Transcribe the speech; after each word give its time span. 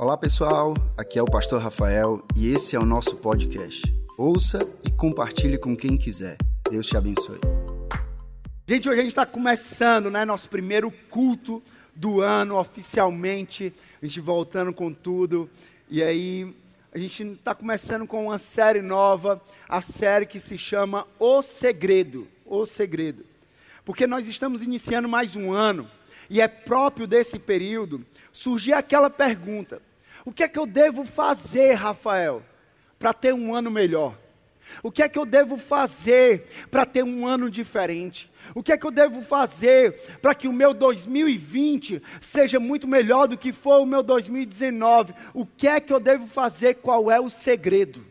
Olá 0.00 0.16
pessoal, 0.16 0.74
aqui 0.96 1.18
é 1.18 1.22
o 1.22 1.24
Pastor 1.24 1.60
Rafael 1.60 2.24
e 2.36 2.52
esse 2.54 2.76
é 2.76 2.78
o 2.78 2.84
nosso 2.84 3.16
podcast. 3.16 3.82
Ouça 4.16 4.60
e 4.86 4.92
compartilhe 4.92 5.58
com 5.58 5.76
quem 5.76 5.96
quiser. 5.96 6.36
Deus 6.70 6.86
te 6.86 6.96
abençoe. 6.96 7.40
Gente, 8.64 8.88
hoje 8.88 9.00
a 9.00 9.02
gente 9.02 9.10
está 9.10 9.26
começando, 9.26 10.08
né, 10.08 10.24
nosso 10.24 10.48
primeiro 10.48 10.92
culto 11.10 11.60
do 11.96 12.20
ano 12.20 12.60
oficialmente, 12.60 13.74
a 14.00 14.06
gente 14.06 14.20
voltando 14.20 14.72
com 14.72 14.94
tudo. 14.94 15.50
E 15.90 16.00
aí 16.00 16.54
a 16.94 16.98
gente 16.98 17.24
está 17.32 17.52
começando 17.52 18.06
com 18.06 18.26
uma 18.26 18.38
série 18.38 18.80
nova, 18.80 19.42
a 19.68 19.80
série 19.80 20.26
que 20.26 20.38
se 20.38 20.56
chama 20.56 21.08
O 21.18 21.42
Segredo. 21.42 22.28
O 22.46 22.64
Segredo. 22.66 23.24
Porque 23.84 24.06
nós 24.06 24.28
estamos 24.28 24.62
iniciando 24.62 25.08
mais 25.08 25.34
um 25.34 25.50
ano 25.50 25.90
e 26.30 26.40
é 26.40 26.46
próprio 26.46 27.04
desse 27.04 27.36
período 27.36 28.06
surgir 28.32 28.74
aquela 28.74 29.10
pergunta: 29.10 29.82
o 30.28 30.32
que 30.32 30.42
é 30.42 30.48
que 30.48 30.58
eu 30.58 30.66
devo 30.66 31.04
fazer, 31.04 31.72
Rafael, 31.72 32.42
para 32.98 33.14
ter 33.14 33.32
um 33.32 33.54
ano 33.54 33.70
melhor? 33.70 34.14
O 34.82 34.92
que 34.92 35.02
é 35.02 35.08
que 35.08 35.18
eu 35.18 35.24
devo 35.24 35.56
fazer 35.56 36.44
para 36.70 36.84
ter 36.84 37.02
um 37.02 37.26
ano 37.26 37.50
diferente? 37.50 38.30
O 38.54 38.62
que 38.62 38.70
é 38.70 38.76
que 38.76 38.84
eu 38.84 38.90
devo 38.90 39.22
fazer 39.22 39.94
para 40.20 40.34
que 40.34 40.46
o 40.46 40.52
meu 40.52 40.74
2020 40.74 42.02
seja 42.20 42.60
muito 42.60 42.86
melhor 42.86 43.26
do 43.26 43.38
que 43.38 43.54
foi 43.54 43.80
o 43.80 43.86
meu 43.86 44.02
2019? 44.02 45.14
O 45.32 45.46
que 45.46 45.66
é 45.66 45.80
que 45.80 45.94
eu 45.94 45.98
devo 45.98 46.26
fazer? 46.26 46.74
Qual 46.74 47.10
é 47.10 47.18
o 47.18 47.30
segredo? 47.30 48.04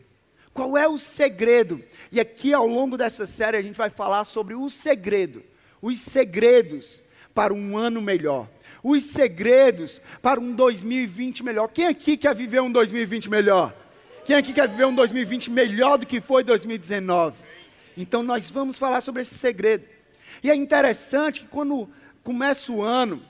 Qual 0.55 0.75
é 0.75 0.87
o 0.87 0.97
segredo? 0.97 1.83
E 2.11 2.19
aqui 2.19 2.51
ao 2.51 2.65
longo 2.65 2.97
dessa 2.97 3.27
série 3.27 3.57
a 3.57 3.61
gente 3.61 3.77
vai 3.77 3.91
falar 3.91 4.25
sobre 4.25 4.55
o 4.55 4.67
segredo, 4.71 5.43
os 5.79 5.99
segredos 5.99 6.99
para 7.31 7.53
um 7.53 7.77
ano 7.77 8.01
melhor. 8.01 8.49
Os 8.89 9.03
segredos 9.03 9.99
para 10.21 10.39
um 10.39 10.53
2020 10.53 11.43
melhor. 11.43 11.67
Quem 11.67 11.87
aqui 11.87 12.15
quer 12.15 12.33
viver 12.33 12.61
um 12.61 12.71
2020 12.71 13.29
melhor? 13.29 13.75
Quem 14.23 14.37
aqui 14.37 14.53
quer 14.53 14.65
viver 14.69 14.85
um 14.85 14.95
2020 14.95 15.51
melhor 15.51 15.97
do 15.97 16.05
que 16.05 16.21
foi 16.21 16.41
2019? 16.41 17.41
Então 17.97 18.23
nós 18.23 18.49
vamos 18.49 18.77
falar 18.77 19.01
sobre 19.01 19.23
esse 19.23 19.35
segredo. 19.35 19.83
E 20.41 20.49
é 20.49 20.55
interessante 20.55 21.41
que 21.41 21.47
quando 21.47 21.89
começa 22.23 22.71
o 22.71 22.81
ano, 22.81 23.21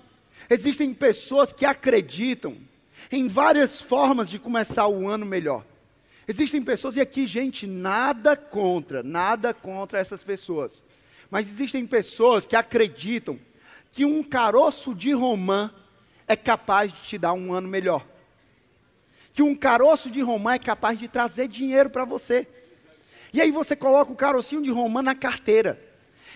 existem 0.47 0.93
pessoas 0.93 1.51
que 1.51 1.65
acreditam 1.65 2.55
em 3.11 3.27
várias 3.27 3.81
formas 3.81 4.29
de 4.29 4.37
começar 4.37 4.87
o 4.87 5.09
ano 5.09 5.25
melhor. 5.25 5.65
Existem 6.27 6.61
pessoas, 6.61 6.97
e 6.97 7.01
aqui, 7.01 7.25
gente, 7.25 7.65
nada 7.65 8.35
contra, 8.35 9.01
nada 9.01 9.55
contra 9.55 9.97
essas 9.97 10.21
pessoas. 10.21 10.83
Mas 11.31 11.49
existem 11.49 11.87
pessoas 11.87 12.45
que 12.45 12.55
acreditam 12.55 13.39
que 13.91 14.05
um 14.05 14.23
caroço 14.23 14.93
de 14.93 15.11
romã 15.11 15.71
é 16.27 16.35
capaz 16.35 16.91
de 16.91 17.01
te 17.01 17.17
dar 17.17 17.33
um 17.33 17.53
ano 17.53 17.67
melhor. 17.67 18.05
Que 19.33 19.41
um 19.41 19.55
caroço 19.55 20.09
de 20.09 20.21
romã 20.21 20.53
é 20.53 20.59
capaz 20.59 20.99
de 20.99 21.07
trazer 21.07 21.47
dinheiro 21.47 21.89
para 21.89 22.05
você. 22.05 22.47
E 23.33 23.41
aí 23.41 23.51
você 23.51 23.75
coloca 23.75 24.11
o 24.11 24.15
carocinho 24.15 24.61
de 24.61 24.69
romã 24.69 25.01
na 25.01 25.15
carteira. 25.15 25.81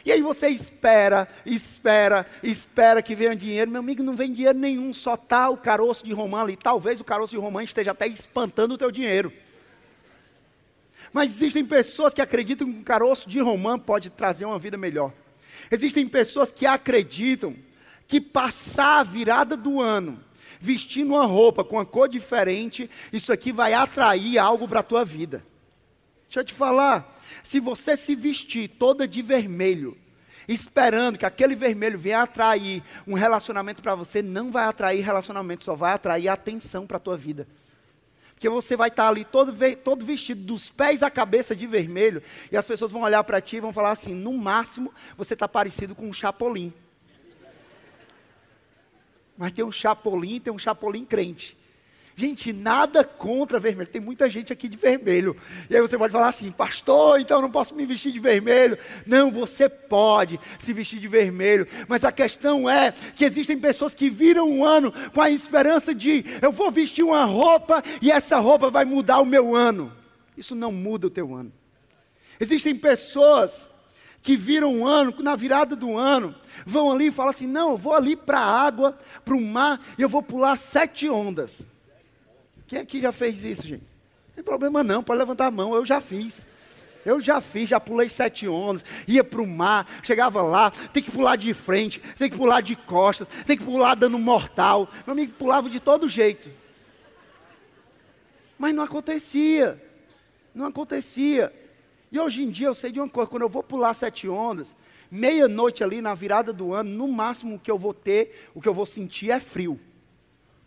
E 0.03 0.11
aí 0.11 0.21
você 0.21 0.47
espera, 0.47 1.27
espera, 1.45 2.25
espera 2.41 3.02
que 3.02 3.16
venha 3.16 3.35
dinheiro. 3.35 3.69
Meu 3.69 3.80
amigo, 3.80 4.02
não 4.02 4.15
vem 4.15 4.33
dinheiro 4.33 4.58
nenhum, 4.58 4.91
só 4.93 5.13
está 5.13 5.49
o 5.49 5.58
caroço 5.58 6.03
de 6.03 6.13
romã 6.13 6.41
ali. 6.41 6.55
Talvez 6.55 6.99
o 6.99 7.03
caroço 7.03 7.33
de 7.33 7.39
romã 7.39 7.63
esteja 7.63 7.91
até 7.91 8.08
espantando 8.08 8.73
o 8.73 8.77
teu 8.77 8.89
dinheiro. 8.89 9.31
Mas 11.13 11.31
existem 11.31 11.65
pessoas 11.65 12.13
que 12.13 12.21
acreditam 12.21 12.71
que 12.71 12.80
um 12.80 12.83
caroço 12.83 13.30
de 13.30 13.39
romã 13.39 13.77
pode 13.77 14.09
trazer 14.09 14.45
uma 14.45 14.58
vida 14.58 14.77
melhor. 14.77 15.13
Existem 15.70 16.08
pessoas 16.08 16.52
que 16.52 16.66
acreditam 16.66 17.56
que 18.08 18.20
passar 18.20 19.00
a 19.00 19.04
virada 19.04 19.56
do 19.56 19.80
ano 19.80 20.23
vestindo 20.62 21.16
uma 21.16 21.26
roupa 21.26 21.64
com 21.64 21.78
uma 21.78 21.86
cor 21.86 22.08
diferente, 22.08 22.90
isso 23.12 23.34
aqui 23.34 23.52
vai 23.52 23.73
atrair 23.73 24.38
algo 24.38 24.67
para 24.67 24.82
a 24.82 24.84
tua 24.84 25.04
vida. 25.04 25.44
Deixa 26.26 26.39
eu 26.42 26.45
te 26.45 26.54
falar, 26.54 27.20
se 27.44 27.59
você 27.59 27.98
se 27.98 28.16
vestir 28.16 28.70
toda 28.70 29.08
de 29.08 29.21
vermelho, 29.21 29.98
esperando 30.48 31.17
que 31.17 31.26
aquele 31.26 31.55
vermelho 31.55 32.00
venha 32.00 32.21
atrair 32.21 32.83
um 33.08 33.16
relacionamento 33.16 33.82
para 33.82 33.95
você, 33.95 34.21
não 34.21 34.52
vai 34.52 34.66
atrair 34.66 35.04
relacionamento, 35.04 35.64
só 35.64 35.76
vai 35.76 35.94
atrair 35.94 36.30
atenção 36.30 36.86
para 36.86 36.98
a 36.98 37.02
tua 37.02 37.17
vida. 37.17 37.48
Porque 38.41 38.49
você 38.49 38.75
vai 38.75 38.89
estar 38.89 39.07
ali 39.07 39.23
todo, 39.23 39.55
todo 39.83 40.03
vestido, 40.03 40.41
dos 40.41 40.67
pés 40.67 41.03
à 41.03 41.11
cabeça 41.11 41.55
de 41.55 41.67
vermelho, 41.67 42.23
e 42.52 42.57
as 42.57 42.65
pessoas 42.65 42.91
vão 42.91 43.03
olhar 43.03 43.23
para 43.23 43.39
ti 43.39 43.57
e 43.57 43.59
vão 43.59 43.71
falar 43.71 43.91
assim: 43.91 44.15
no 44.15 44.33
máximo, 44.33 44.91
você 45.15 45.35
está 45.35 45.47
parecido 45.47 45.93
com 45.93 46.07
um 46.07 46.11
chapolim. 46.11 46.73
Mas 49.37 49.52
tem 49.52 49.63
um 49.63 49.71
chapolim, 49.71 50.39
tem 50.39 50.52
um 50.52 50.57
chapolim 50.57 51.05
crente. 51.05 51.55
Gente, 52.16 52.52
nada 52.52 53.04
contra 53.04 53.60
vermelho. 53.60 53.89
Tem 53.89 54.02
muita 54.02 54.30
gente 54.30 54.52
aqui 54.52 54.67
de 54.67 54.77
vermelho. 54.77 55.36
E 55.70 55.76
aí 55.76 55.82
você 55.82 55.98
pode 55.98 56.11
falar 56.11 56.30
assim, 56.30 56.52
pastor, 56.52 57.20
então 57.20 57.38
eu 57.38 57.42
não 57.42 57.52
posso 57.52 57.73
me 57.73 57.86
vestir 57.86 58.11
de 58.11 58.20
vermelho. 58.20 58.77
Não, 59.05 59.32
você 59.32 59.70
pode 59.70 60.39
se 60.60 60.73
vestir 60.73 61.00
de 61.00 61.08
vermelho. 61.08 61.67
Mas 61.88 62.04
a 62.04 62.11
questão 62.11 62.70
é 62.70 62.92
que 63.16 63.23
existem 63.23 63.58
pessoas 63.58 63.95
que 63.95 64.10
viram 64.10 64.50
um 64.50 64.66
ano 64.66 64.94
com 65.14 65.21
a 65.21 65.30
esperança 65.30 65.95
de 65.95 66.26
eu 66.42 66.52
vou 66.52 66.71
vestir 66.71 67.04
uma 67.04 67.23
roupa 67.23 67.82
e 68.02 68.11
essa 68.11 68.39
roupa 68.39 68.70
vai 68.70 68.86
mudar 68.86 69.20
o 69.20 69.26
meu 69.26 69.55
ano. 69.55 69.92
Isso 70.38 70.55
não 70.55 70.71
muda 70.71 71.08
o 71.08 71.11
teu 71.11 71.33
ano. 71.33 71.52
Existem 72.39 72.76
pessoas 72.76 73.71
que 74.21 74.36
viram 74.36 74.73
um 74.73 74.86
ano, 74.86 75.14
na 75.20 75.36
virada 75.36 75.76
do 75.76 75.98
ano, 75.98 76.36
vão 76.66 76.92
ali 76.92 77.08
e 77.08 77.11
falam 77.11 77.32
assim: 77.32 77.48
não, 77.48 77.71
eu 77.71 77.77
vou 77.77 77.94
ali 77.94 78.16
para 78.16 78.39
a 78.39 78.61
água, 78.61 78.98
para 79.26 79.36
o 79.36 79.42
mar, 79.42 79.82
e 79.98 80.02
eu 80.02 80.10
vou 80.10 80.21
pular 80.21 80.55
sete 80.58 81.10
ondas. 81.10 81.66
Quem 82.71 82.80
aqui 82.80 83.02
já 83.02 83.11
fez 83.11 83.43
isso, 83.43 83.64
gente? 83.64 83.83
Não 84.30 84.36
tem 84.36 84.43
problema 84.45 84.82
não, 84.82 85.04
pode 85.04 85.20
levantar 85.20 85.48
a 85.48 85.52
mão, 85.52 85.76
eu 85.76 85.86
já 85.86 85.99
fiz. 85.99 86.45
Eu 87.05 87.20
já 87.20 87.42
fiz, 87.42 87.67
já 87.70 87.82
pulei 87.82 88.08
sete 88.08 88.48
ondas, 88.48 88.86
ia 89.05 89.26
para 89.26 89.42
o 89.42 89.45
mar, 89.45 89.86
chegava 90.02 90.42
lá, 90.42 90.71
tem 90.71 91.04
que 91.04 91.11
pular 91.11 91.36
de 91.36 91.54
frente, 91.54 91.99
tem 92.17 92.30
que 92.30 92.37
pular 92.37 92.61
de 92.61 92.77
costas, 92.77 93.27
tem 93.45 93.58
que 93.58 93.65
pular 93.65 93.95
dando 93.95 94.17
mortal. 94.17 94.87
Meu 95.05 95.11
amigo 95.11 95.33
pulava 95.33 95.70
de 95.70 95.82
todo 95.82 96.08
jeito. 96.08 96.49
Mas 98.58 98.73
não 98.73 98.83
acontecia. 98.83 99.83
Não 100.55 100.65
acontecia. 100.65 101.52
E 102.09 102.17
hoje 102.17 102.42
em 102.42 102.49
dia 102.49 102.67
eu 102.67 102.73
sei 102.73 102.89
de 102.89 103.02
uma 103.02 103.09
coisa, 103.09 103.30
quando 103.30 103.42
eu 103.42 103.49
vou 103.49 103.64
pular 103.64 103.93
sete 103.93 104.30
ondas, 104.30 104.73
meia-noite 105.11 105.83
ali 105.83 105.99
na 105.99 106.15
virada 106.15 106.53
do 106.53 106.73
ano, 106.73 106.89
no 106.89 107.09
máximo 107.09 107.55
o 107.55 107.59
que 107.59 107.70
eu 107.70 107.77
vou 107.77 107.93
ter, 107.93 108.49
o 108.55 108.61
que 108.61 108.70
eu 108.70 108.73
vou 108.73 108.86
sentir 108.86 109.30
é 109.30 109.42
frio. 109.42 109.77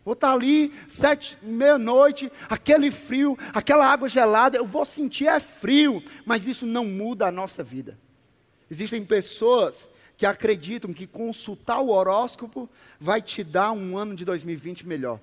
Vou 0.05 0.13
estar 0.13 0.33
ali, 0.33 0.73
sete, 0.87 1.39
meia-noite, 1.43 2.31
aquele 2.49 2.91
frio, 2.91 3.39
aquela 3.55 3.87
água 3.87 4.09
gelada, 4.09 4.59
eu 4.59 4.67
vou 4.67 4.85
sentir 4.85 5.27
é 5.27 5.41
frio, 5.41 6.03
mas 6.27 6.47
isso 6.47 6.67
não 6.67 6.85
muda 6.85 7.27
a 7.27 7.33
nossa 7.33 7.63
vida. 7.63 7.99
Existem 8.71 9.05
pessoas 9.05 9.89
que 10.17 10.27
acreditam 10.27 10.93
que 10.93 11.07
consultar 11.07 11.81
o 11.81 11.89
horóscopo 11.89 12.69
vai 13.01 13.23
te 13.23 13.43
dar 13.43 13.73
um 13.73 13.97
ano 13.97 14.15
de 14.15 14.25
2020 14.25 14.87
melhor. 14.87 15.19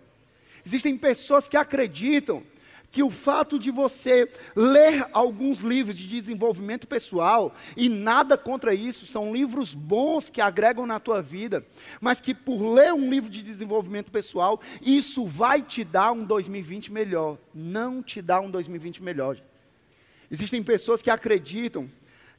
Existem 0.66 0.98
pessoas 0.98 1.48
que 1.48 1.58
acreditam 1.58 2.44
que 2.92 3.02
o 3.02 3.10
fato 3.10 3.58
de 3.58 3.72
você 3.72 4.30
ler 4.54 5.08
alguns 5.14 5.62
livros 5.62 5.98
de 5.98 6.06
desenvolvimento 6.06 6.86
pessoal, 6.86 7.56
e 7.78 7.88
nada 7.88 8.38
contra 8.38 8.74
isso, 8.74 9.06
são 9.06 9.34
livros 9.34 9.74
bons 9.74 10.30
que 10.30 10.42
agregam 10.42 10.86
na 10.86 11.00
tua 11.00 11.22
vida, 11.22 11.66
mas 12.02 12.20
que 12.20 12.34
por 12.34 12.62
ler 12.62 12.94
um 12.94 13.10
livro 13.10 13.30
de 13.30 13.42
desenvolvimento 13.42 14.12
pessoal, 14.12 14.60
isso 14.82 15.26
vai 15.26 15.62
te 15.62 15.86
dar 15.86 16.12
um 16.12 16.26
2020 16.26 16.92
melhor. 16.92 17.38
Não 17.56 18.04
te 18.04 18.22
dá 18.22 18.42
um 18.42 18.52
2020 18.52 19.02
melhor. 19.02 19.38
Existem 20.30 20.62
pessoas 20.62 21.02
que 21.02 21.10
acreditam 21.10 21.90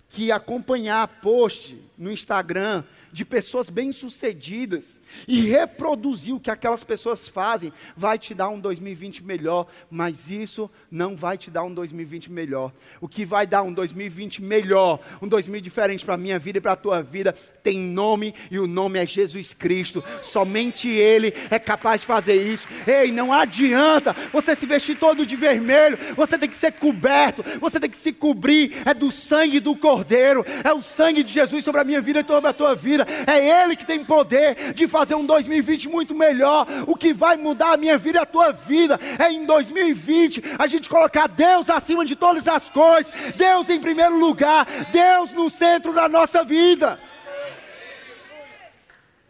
que 0.08 0.30
acompanhar 0.30 1.08
post 1.22 1.78
no 1.96 2.12
Instagram 2.12 2.84
de 3.12 3.24
pessoas 3.24 3.68
bem-sucedidas 3.68 4.96
e 5.28 5.42
reproduzir 5.42 6.34
o 6.34 6.40
que 6.40 6.50
aquelas 6.50 6.82
pessoas 6.82 7.28
fazem, 7.28 7.72
vai 7.96 8.18
te 8.18 8.34
dar 8.34 8.48
um 8.48 8.58
2020 8.58 9.22
melhor, 9.22 9.66
mas 9.90 10.30
isso 10.30 10.70
não 10.90 11.14
vai 11.14 11.36
te 11.36 11.50
dar 11.50 11.62
um 11.62 11.72
2020 11.72 12.32
melhor. 12.32 12.72
O 13.00 13.06
que 13.06 13.24
vai 13.24 13.46
dar 13.46 13.62
um 13.62 13.72
2020 13.72 14.42
melhor, 14.42 14.98
um 15.20 15.28
2020 15.28 15.62
diferente 15.62 16.04
para 16.04 16.14
a 16.14 16.18
minha 16.18 16.38
vida 16.38 16.58
e 16.58 16.60
para 16.60 16.72
a 16.72 16.76
tua 16.76 17.02
vida, 17.02 17.34
tem 17.62 17.78
nome 17.78 18.34
e 18.50 18.58
o 18.58 18.66
nome 18.66 18.98
é 18.98 19.06
Jesus 19.06 19.52
Cristo. 19.52 20.02
Somente 20.22 20.88
Ele 20.88 21.34
é 21.50 21.58
capaz 21.58 22.00
de 22.00 22.06
fazer 22.06 22.34
isso. 22.34 22.66
Ei, 22.86 23.12
não 23.12 23.32
adianta 23.32 24.14
você 24.32 24.56
se 24.56 24.64
vestir 24.64 24.96
todo 24.96 25.26
de 25.26 25.36
vermelho, 25.36 25.98
você 26.16 26.38
tem 26.38 26.48
que 26.48 26.56
ser 26.56 26.72
coberto, 26.72 27.44
você 27.60 27.78
tem 27.78 27.90
que 27.90 27.96
se 27.96 28.12
cobrir, 28.12 28.82
é 28.86 28.94
do 28.94 29.10
sangue 29.10 29.60
do 29.60 29.76
Cordeiro, 29.76 30.44
é 30.64 30.72
o 30.72 30.80
sangue 30.80 31.22
de 31.22 31.32
Jesus 31.32 31.64
sobre 31.64 31.80
a 31.80 31.84
minha 31.84 32.00
vida 32.00 32.20
e 32.20 32.26
sobre 32.26 32.48
a 32.48 32.52
tua 32.52 32.74
vida. 32.74 33.01
É 33.26 33.64
Ele 33.64 33.76
que 33.76 33.86
tem 33.86 34.04
poder 34.04 34.72
de 34.72 34.86
fazer 34.88 35.14
um 35.14 35.24
2020 35.24 35.88
muito 35.88 36.14
melhor. 36.14 36.66
O 36.86 36.96
que 36.96 37.12
vai 37.12 37.36
mudar 37.36 37.72
a 37.72 37.76
minha 37.76 37.98
vida 37.98 38.18
e 38.18 38.22
a 38.22 38.26
tua 38.26 38.52
vida 38.52 38.98
é 39.18 39.30
em 39.30 39.44
2020 39.44 40.42
a 40.58 40.66
gente 40.66 40.88
colocar 40.88 41.26
Deus 41.26 41.68
acima 41.70 42.04
de 42.04 42.16
todas 42.16 42.46
as 42.48 42.68
coisas, 42.68 43.12
Deus 43.36 43.68
em 43.68 43.80
primeiro 43.80 44.18
lugar, 44.18 44.66
Deus 44.90 45.32
no 45.32 45.48
centro 45.50 45.92
da 45.92 46.08
nossa 46.08 46.44
vida. 46.44 46.98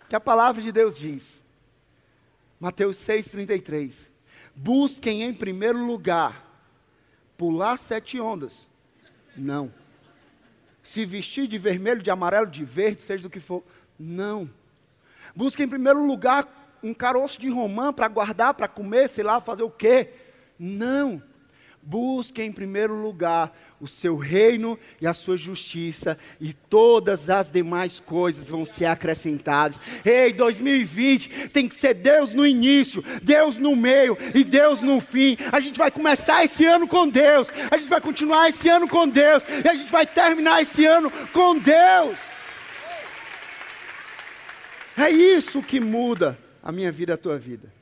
Que 0.08 0.16
a 0.16 0.20
palavra 0.20 0.60
de 0.60 0.70
Deus 0.70 0.98
diz, 0.98 1.40
Mateus 2.60 2.98
6,33: 2.98 4.08
Busquem 4.54 5.22
em 5.22 5.32
primeiro 5.32 5.78
lugar 5.84 6.46
pular 7.36 7.76
sete 7.76 8.20
ondas. 8.20 8.68
Não. 9.36 9.72
Se 10.82 11.04
vestir 11.04 11.46
de 11.46 11.58
vermelho, 11.58 12.02
de 12.02 12.10
amarelo, 12.10 12.46
de 12.46 12.64
verde, 12.64 13.02
seja 13.02 13.22
do 13.22 13.30
que 13.30 13.40
for. 13.40 13.62
Não. 13.98 14.50
Busquem 15.34 15.66
em 15.66 15.68
primeiro 15.68 16.04
lugar 16.04 16.78
um 16.82 16.92
caroço 16.92 17.40
de 17.40 17.48
romã 17.48 17.92
para 17.92 18.08
guardar, 18.08 18.54
para 18.54 18.66
comer, 18.68 19.08
sei 19.08 19.22
lá, 19.22 19.40
fazer 19.40 19.62
o 19.62 19.70
quê. 19.70 20.10
Não. 20.58 21.22
Busque 21.84 22.40
em 22.40 22.52
primeiro 22.52 22.94
lugar 22.94 23.52
o 23.80 23.88
seu 23.88 24.16
reino 24.16 24.78
e 25.00 25.06
a 25.06 25.12
sua 25.12 25.36
justiça, 25.36 26.16
e 26.40 26.52
todas 26.52 27.28
as 27.28 27.50
demais 27.50 27.98
coisas 27.98 28.48
vão 28.48 28.64
ser 28.64 28.86
acrescentadas. 28.86 29.80
Ei, 30.04 30.32
2020 30.32 31.48
tem 31.48 31.66
que 31.66 31.74
ser 31.74 31.94
Deus 31.94 32.32
no 32.32 32.46
início, 32.46 33.02
Deus 33.20 33.56
no 33.56 33.74
meio 33.74 34.16
e 34.32 34.44
Deus 34.44 34.80
no 34.80 35.00
fim. 35.00 35.36
A 35.50 35.58
gente 35.58 35.76
vai 35.76 35.90
começar 35.90 36.44
esse 36.44 36.64
ano 36.64 36.86
com 36.86 37.08
Deus, 37.08 37.48
a 37.68 37.76
gente 37.76 37.88
vai 37.88 38.00
continuar 38.00 38.48
esse 38.48 38.68
ano 38.68 38.86
com 38.88 39.08
Deus, 39.08 39.42
e 39.64 39.68
a 39.68 39.74
gente 39.74 39.90
vai 39.90 40.06
terminar 40.06 40.62
esse 40.62 40.86
ano 40.86 41.10
com 41.32 41.58
Deus. 41.58 42.16
É 44.96 45.10
isso 45.10 45.60
que 45.60 45.80
muda 45.80 46.38
a 46.62 46.70
minha 46.70 46.92
vida 46.92 47.14
a 47.14 47.16
tua 47.16 47.36
vida. 47.36 47.81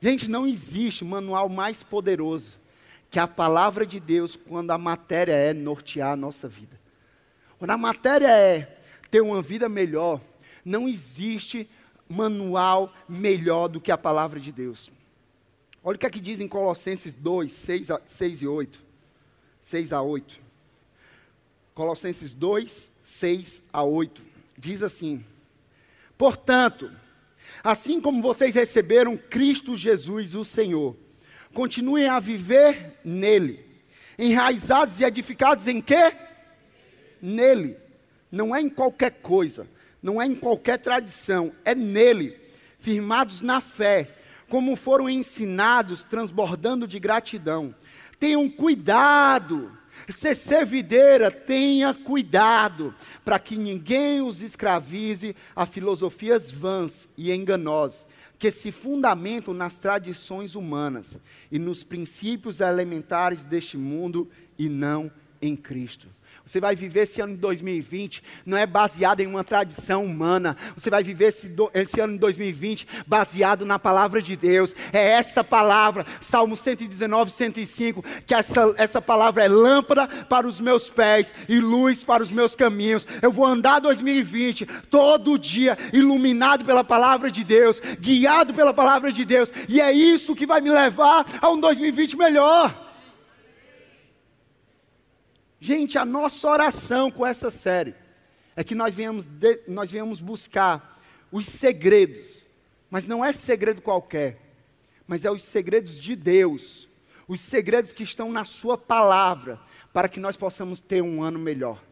Gente, 0.00 0.28
não 0.28 0.46
existe 0.46 1.04
manual 1.04 1.48
mais 1.48 1.82
poderoso 1.82 2.56
que 3.10 3.18
a 3.18 3.26
palavra 3.26 3.86
de 3.86 3.98
Deus 3.98 4.36
quando 4.36 4.70
a 4.70 4.78
matéria 4.78 5.32
é 5.32 5.52
nortear 5.52 6.12
a 6.12 6.16
nossa 6.16 6.46
vida. 6.46 6.78
Quando 7.58 7.70
a 7.70 7.78
matéria 7.78 8.28
é 8.28 8.78
ter 9.10 9.20
uma 9.20 9.42
vida 9.42 9.68
melhor, 9.68 10.20
não 10.64 10.88
existe 10.88 11.68
manual 12.08 12.92
melhor 13.08 13.68
do 13.68 13.80
que 13.80 13.90
a 13.90 13.98
palavra 13.98 14.38
de 14.38 14.52
Deus. 14.52 14.90
Olha 15.82 15.96
o 15.96 15.98
que 15.98 16.06
é 16.06 16.10
que 16.10 16.20
diz 16.20 16.40
em 16.40 16.48
Colossenses 16.48 17.14
2, 17.14 17.50
6, 17.50 17.90
a, 17.90 18.00
6 18.06 18.42
e 18.42 18.46
8. 18.46 18.82
6 19.60 19.92
a 19.92 20.02
8. 20.02 20.40
Colossenses 21.74 22.34
2, 22.34 22.92
6 23.02 23.62
a 23.72 23.82
8. 23.82 24.22
Diz 24.56 24.82
assim: 24.82 25.24
Portanto, 26.16 26.90
assim 27.68 28.00
como 28.00 28.22
vocês 28.22 28.54
receberam 28.54 29.14
Cristo 29.14 29.76
Jesus, 29.76 30.34
o 30.34 30.42
Senhor, 30.42 30.96
continuem 31.52 32.08
a 32.08 32.18
viver 32.18 32.98
nele, 33.04 33.62
enraizados 34.18 34.98
e 34.98 35.04
edificados 35.04 35.68
em 35.68 35.78
quê? 35.78 36.14
Nele. 37.20 37.76
Não 38.32 38.56
é 38.56 38.60
em 38.62 38.70
qualquer 38.70 39.20
coisa, 39.20 39.68
não 40.02 40.20
é 40.20 40.24
em 40.24 40.34
qualquer 40.34 40.78
tradição, 40.78 41.52
é 41.62 41.74
nele, 41.74 42.40
firmados 42.78 43.42
na 43.42 43.60
fé, 43.60 44.14
como 44.48 44.74
foram 44.74 45.06
ensinados, 45.06 46.04
transbordando 46.04 46.88
de 46.88 46.98
gratidão. 46.98 47.74
Tenham 48.18 48.48
cuidado, 48.48 49.77
ser 50.08 50.64
videira, 50.64 51.30
tenha 51.30 51.92
cuidado, 51.94 52.94
para 53.24 53.38
que 53.38 53.56
ninguém 53.56 54.22
os 54.22 54.42
escravize 54.42 55.34
a 55.54 55.66
filosofias 55.66 56.50
vãs 56.50 57.08
e 57.16 57.32
enganosas 57.32 58.06
que 58.38 58.50
se 58.50 58.70
fundamentam 58.70 59.52
nas 59.52 59.76
tradições 59.76 60.54
humanas 60.54 61.18
e 61.50 61.58
nos 61.58 61.82
princípios 61.82 62.60
elementares 62.60 63.44
deste 63.44 63.76
mundo 63.76 64.30
e 64.56 64.68
não 64.68 65.10
em 65.40 65.56
Cristo. 65.56 66.08
Você 66.48 66.60
vai 66.60 66.74
viver 66.74 67.00
esse 67.00 67.20
ano 67.20 67.34
de 67.34 67.40
2020, 67.40 68.22
não 68.46 68.56
é 68.56 68.66
baseado 68.66 69.20
em 69.20 69.26
uma 69.26 69.44
tradição 69.44 70.02
humana. 70.02 70.56
Você 70.74 70.88
vai 70.88 71.04
viver 71.04 71.26
esse, 71.26 71.46
do, 71.46 71.70
esse, 71.74 72.00
ano 72.00 72.14
de 72.14 72.20
2020 72.20 72.88
baseado 73.06 73.66
na 73.66 73.78
palavra 73.78 74.22
de 74.22 74.34
Deus. 74.34 74.74
É 74.90 75.08
essa 75.10 75.44
palavra, 75.44 76.06
Salmo 76.22 76.56
119, 76.56 77.30
105, 77.30 78.02
que 78.24 78.34
essa, 78.34 78.74
essa 78.78 79.02
palavra 79.02 79.44
é 79.44 79.48
lâmpada 79.48 80.08
para 80.08 80.48
os 80.48 80.58
meus 80.58 80.88
pés 80.88 81.34
e 81.46 81.60
luz 81.60 82.02
para 82.02 82.22
os 82.22 82.30
meus 82.30 82.56
caminhos. 82.56 83.06
Eu 83.20 83.30
vou 83.30 83.44
andar 83.44 83.80
2020 83.80 84.64
todo 84.88 85.38
dia 85.38 85.76
iluminado 85.92 86.64
pela 86.64 86.82
palavra 86.82 87.30
de 87.30 87.44
Deus, 87.44 87.78
guiado 88.00 88.54
pela 88.54 88.72
palavra 88.72 89.12
de 89.12 89.22
Deus. 89.26 89.52
E 89.68 89.82
é 89.82 89.92
isso 89.92 90.34
que 90.34 90.46
vai 90.46 90.62
me 90.62 90.70
levar 90.70 91.26
a 91.42 91.50
um 91.50 91.60
2020 91.60 92.16
melhor. 92.16 92.87
Gente, 95.60 95.98
a 95.98 96.04
nossa 96.04 96.48
oração 96.48 97.10
com 97.10 97.26
essa 97.26 97.50
série 97.50 97.94
é 98.54 98.62
que 98.62 98.74
nós 98.74 98.94
venhamos, 98.94 99.24
de, 99.24 99.60
nós 99.66 99.90
venhamos 99.90 100.20
buscar 100.20 101.00
os 101.32 101.46
segredos, 101.46 102.44
mas 102.90 103.06
não 103.06 103.24
é 103.24 103.32
segredo 103.32 103.82
qualquer, 103.82 104.40
mas 105.06 105.24
é 105.24 105.30
os 105.30 105.42
segredos 105.42 105.98
de 106.00 106.14
Deus, 106.14 106.88
os 107.26 107.40
segredos 107.40 107.92
que 107.92 108.02
estão 108.02 108.30
na 108.30 108.44
Sua 108.44 108.78
palavra, 108.78 109.60
para 109.92 110.08
que 110.08 110.20
nós 110.20 110.36
possamos 110.36 110.80
ter 110.80 111.02
um 111.02 111.22
ano 111.22 111.38
melhor. 111.38 111.82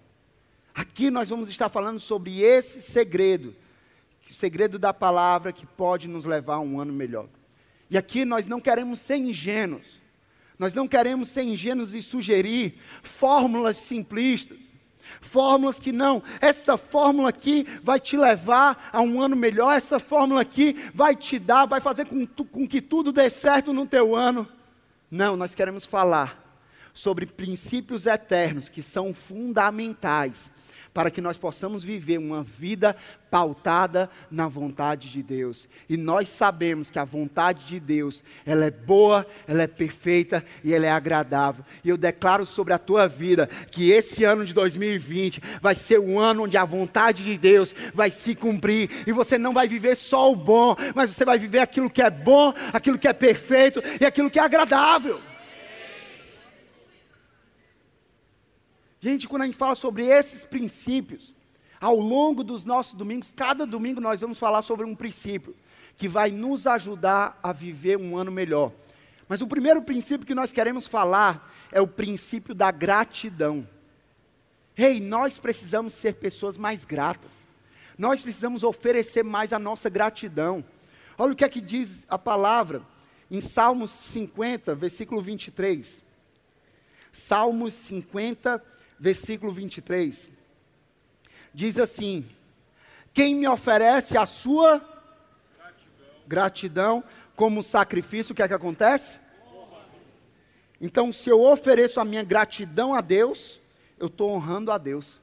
Aqui 0.74 1.10
nós 1.10 1.28
vamos 1.28 1.48
estar 1.48 1.68
falando 1.68 1.98
sobre 1.98 2.42
esse 2.42 2.80
segredo, 2.82 3.54
o 4.28 4.32
segredo 4.32 4.78
da 4.78 4.92
palavra 4.92 5.52
que 5.52 5.66
pode 5.66 6.06
nos 6.06 6.24
levar 6.24 6.56
a 6.56 6.60
um 6.60 6.80
ano 6.80 6.92
melhor. 6.92 7.28
E 7.88 7.96
aqui 7.96 8.24
nós 8.24 8.46
não 8.46 8.60
queremos 8.60 9.00
ser 9.00 9.16
ingênuos. 9.16 10.00
Nós 10.58 10.74
não 10.74 10.88
queremos 10.88 11.28
ser 11.28 11.42
ingênuos 11.42 11.94
e 11.94 12.02
sugerir 12.02 12.78
fórmulas 13.02 13.76
simplistas. 13.76 14.60
Fórmulas 15.20 15.78
que 15.78 15.92
não, 15.92 16.22
essa 16.40 16.76
fórmula 16.76 17.28
aqui 17.28 17.64
vai 17.82 18.00
te 18.00 18.16
levar 18.16 18.90
a 18.92 19.00
um 19.00 19.20
ano 19.20 19.36
melhor, 19.36 19.76
essa 19.76 20.00
fórmula 20.00 20.40
aqui 20.40 20.76
vai 20.92 21.14
te 21.14 21.38
dar, 21.38 21.64
vai 21.64 21.80
fazer 21.80 22.06
com, 22.06 22.26
tu, 22.26 22.44
com 22.44 22.66
que 22.66 22.80
tudo 22.82 23.12
dê 23.12 23.30
certo 23.30 23.72
no 23.72 23.86
teu 23.86 24.16
ano. 24.16 24.48
Não, 25.08 25.36
nós 25.36 25.54
queremos 25.54 25.84
falar 25.84 26.42
sobre 26.92 27.24
princípios 27.24 28.04
eternos 28.04 28.68
que 28.68 28.82
são 28.82 29.14
fundamentais 29.14 30.50
para 30.96 31.10
que 31.10 31.20
nós 31.20 31.36
possamos 31.36 31.84
viver 31.84 32.16
uma 32.16 32.42
vida 32.42 32.96
pautada 33.30 34.08
na 34.30 34.48
vontade 34.48 35.10
de 35.10 35.22
Deus. 35.22 35.68
E 35.90 35.94
nós 35.94 36.26
sabemos 36.26 36.88
que 36.88 36.98
a 36.98 37.04
vontade 37.04 37.66
de 37.66 37.78
Deus, 37.78 38.24
ela 38.46 38.64
é 38.64 38.70
boa, 38.70 39.26
ela 39.46 39.60
é 39.60 39.66
perfeita 39.66 40.42
e 40.64 40.72
ela 40.72 40.86
é 40.86 40.90
agradável. 40.90 41.62
E 41.84 41.90
eu 41.90 41.98
declaro 41.98 42.46
sobre 42.46 42.72
a 42.72 42.78
tua 42.78 43.06
vida 43.06 43.46
que 43.70 43.90
esse 43.90 44.24
ano 44.24 44.42
de 44.42 44.54
2020 44.54 45.42
vai 45.60 45.74
ser 45.74 45.98
o 45.98 46.18
ano 46.18 46.44
onde 46.44 46.56
a 46.56 46.64
vontade 46.64 47.22
de 47.22 47.36
Deus 47.36 47.74
vai 47.92 48.10
se 48.10 48.34
cumprir 48.34 48.88
e 49.06 49.12
você 49.12 49.36
não 49.36 49.52
vai 49.52 49.68
viver 49.68 49.98
só 49.98 50.32
o 50.32 50.34
bom, 50.34 50.74
mas 50.94 51.14
você 51.14 51.26
vai 51.26 51.38
viver 51.38 51.58
aquilo 51.58 51.90
que 51.90 52.00
é 52.00 52.08
bom, 52.08 52.54
aquilo 52.72 52.98
que 52.98 53.06
é 53.06 53.12
perfeito 53.12 53.82
e 54.00 54.06
aquilo 54.06 54.30
que 54.30 54.38
é 54.38 54.42
agradável. 54.42 55.20
Gente, 59.06 59.28
quando 59.28 59.42
a 59.42 59.44
gente 59.44 59.56
fala 59.56 59.76
sobre 59.76 60.04
esses 60.06 60.44
princípios, 60.44 61.32
ao 61.80 61.94
longo 61.94 62.42
dos 62.42 62.64
nossos 62.64 62.94
domingos, 62.94 63.30
cada 63.30 63.64
domingo 63.64 64.00
nós 64.00 64.20
vamos 64.20 64.36
falar 64.36 64.62
sobre 64.62 64.84
um 64.84 64.96
princípio 64.96 65.54
que 65.96 66.08
vai 66.08 66.32
nos 66.32 66.66
ajudar 66.66 67.38
a 67.40 67.52
viver 67.52 67.96
um 67.98 68.16
ano 68.16 68.32
melhor. 68.32 68.72
Mas 69.28 69.40
o 69.40 69.46
primeiro 69.46 69.80
princípio 69.80 70.26
que 70.26 70.34
nós 70.34 70.50
queremos 70.50 70.88
falar 70.88 71.54
é 71.70 71.80
o 71.80 71.86
princípio 71.86 72.52
da 72.52 72.72
gratidão. 72.72 73.64
Ei, 74.76 74.98
nós 74.98 75.38
precisamos 75.38 75.94
ser 75.94 76.16
pessoas 76.16 76.56
mais 76.56 76.84
gratas. 76.84 77.30
Nós 77.96 78.20
precisamos 78.20 78.64
oferecer 78.64 79.22
mais 79.22 79.52
a 79.52 79.58
nossa 79.60 79.88
gratidão. 79.88 80.64
Olha 81.16 81.32
o 81.32 81.36
que 81.36 81.44
é 81.44 81.48
que 81.48 81.60
diz 81.60 82.04
a 82.08 82.18
palavra 82.18 82.82
em 83.30 83.40
Salmos 83.40 83.92
50, 83.92 84.74
versículo 84.74 85.22
23. 85.22 86.02
Salmos 87.12 87.72
50, 87.74 88.74
versículo 88.98 89.52
23, 89.52 90.28
diz 91.52 91.78
assim: 91.78 92.26
Quem 93.12 93.34
me 93.34 93.48
oferece 93.48 94.16
a 94.16 94.26
sua 94.26 94.78
gratidão, 95.58 96.06
gratidão 96.26 97.04
como 97.34 97.62
sacrifício, 97.62 98.32
o 98.32 98.36
que 98.36 98.42
é 98.42 98.48
que 98.48 98.54
acontece? 98.54 99.20
Então, 100.80 101.12
se 101.12 101.30
eu 101.30 101.42
ofereço 101.42 102.00
a 102.00 102.04
minha 102.04 102.22
gratidão 102.22 102.94
a 102.94 103.00
Deus, 103.00 103.60
eu 103.98 104.08
estou 104.08 104.30
honrando 104.30 104.70
a 104.70 104.78
Deus. 104.78 105.20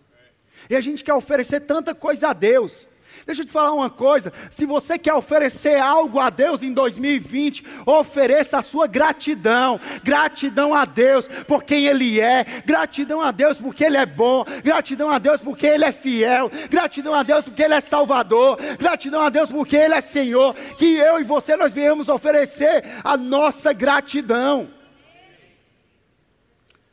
E 0.70 0.75
a 0.75 0.82
gente 0.82 1.03
quer 1.03 1.13
oferecer 1.13 1.62
tanta 1.62 1.94
coisa 1.94 2.30
a 2.30 2.34
Deus, 2.34 2.88
Deixa 3.25 3.41
eu 3.41 3.46
te 3.46 3.51
falar 3.51 3.72
uma 3.72 3.89
coisa: 3.89 4.34
se 4.50 4.65
você 4.65 4.98
quer 4.98 5.13
oferecer 5.13 5.79
algo 5.79 6.20
a 6.20 6.29
Deus 6.29 6.62
em 6.62 6.74
2020, 6.74 7.63
ofereça 7.86 8.58
a 8.58 8.63
sua 8.63 8.88
gratidão, 8.88 9.79
gratidão 10.03 10.74
a 10.74 10.84
Deus 10.84 11.27
por 11.48 11.63
quem 11.63 11.86
Ele 11.86 12.20
é, 12.20 12.43
gratidão 12.65 13.22
a 13.22 13.32
Deus 13.32 13.60
porque 13.60 13.86
Ele 13.86 13.98
é 13.98 14.05
bom, 14.05 14.43
gratidão 14.63 15.10
a 15.10 15.20
Deus 15.20 15.39
porque 15.39 15.65
Ele 15.65 15.86
é 15.86 15.91
fiel, 15.91 16.51
gratidão 16.70 17.13
a 17.13 17.24
Deus 17.24 17.46
porque 17.46 17.63
Ele 17.63 17.75
é 17.75 17.82
Salvador, 17.82 18.58
gratidão 18.77 19.22
a 19.22 19.29
Deus 19.29 19.50
porque 19.50 19.77
Ele 19.77 19.93
é 19.93 20.01
Senhor. 20.01 20.53
Que 20.77 20.96
eu 20.96 21.20
e 21.20 21.24
você 21.24 21.55
nós 21.55 21.72
viemos 21.72 22.10
oferecer 22.10 22.84
a 23.03 23.15
nossa 23.15 23.72
gratidão. 23.72 24.70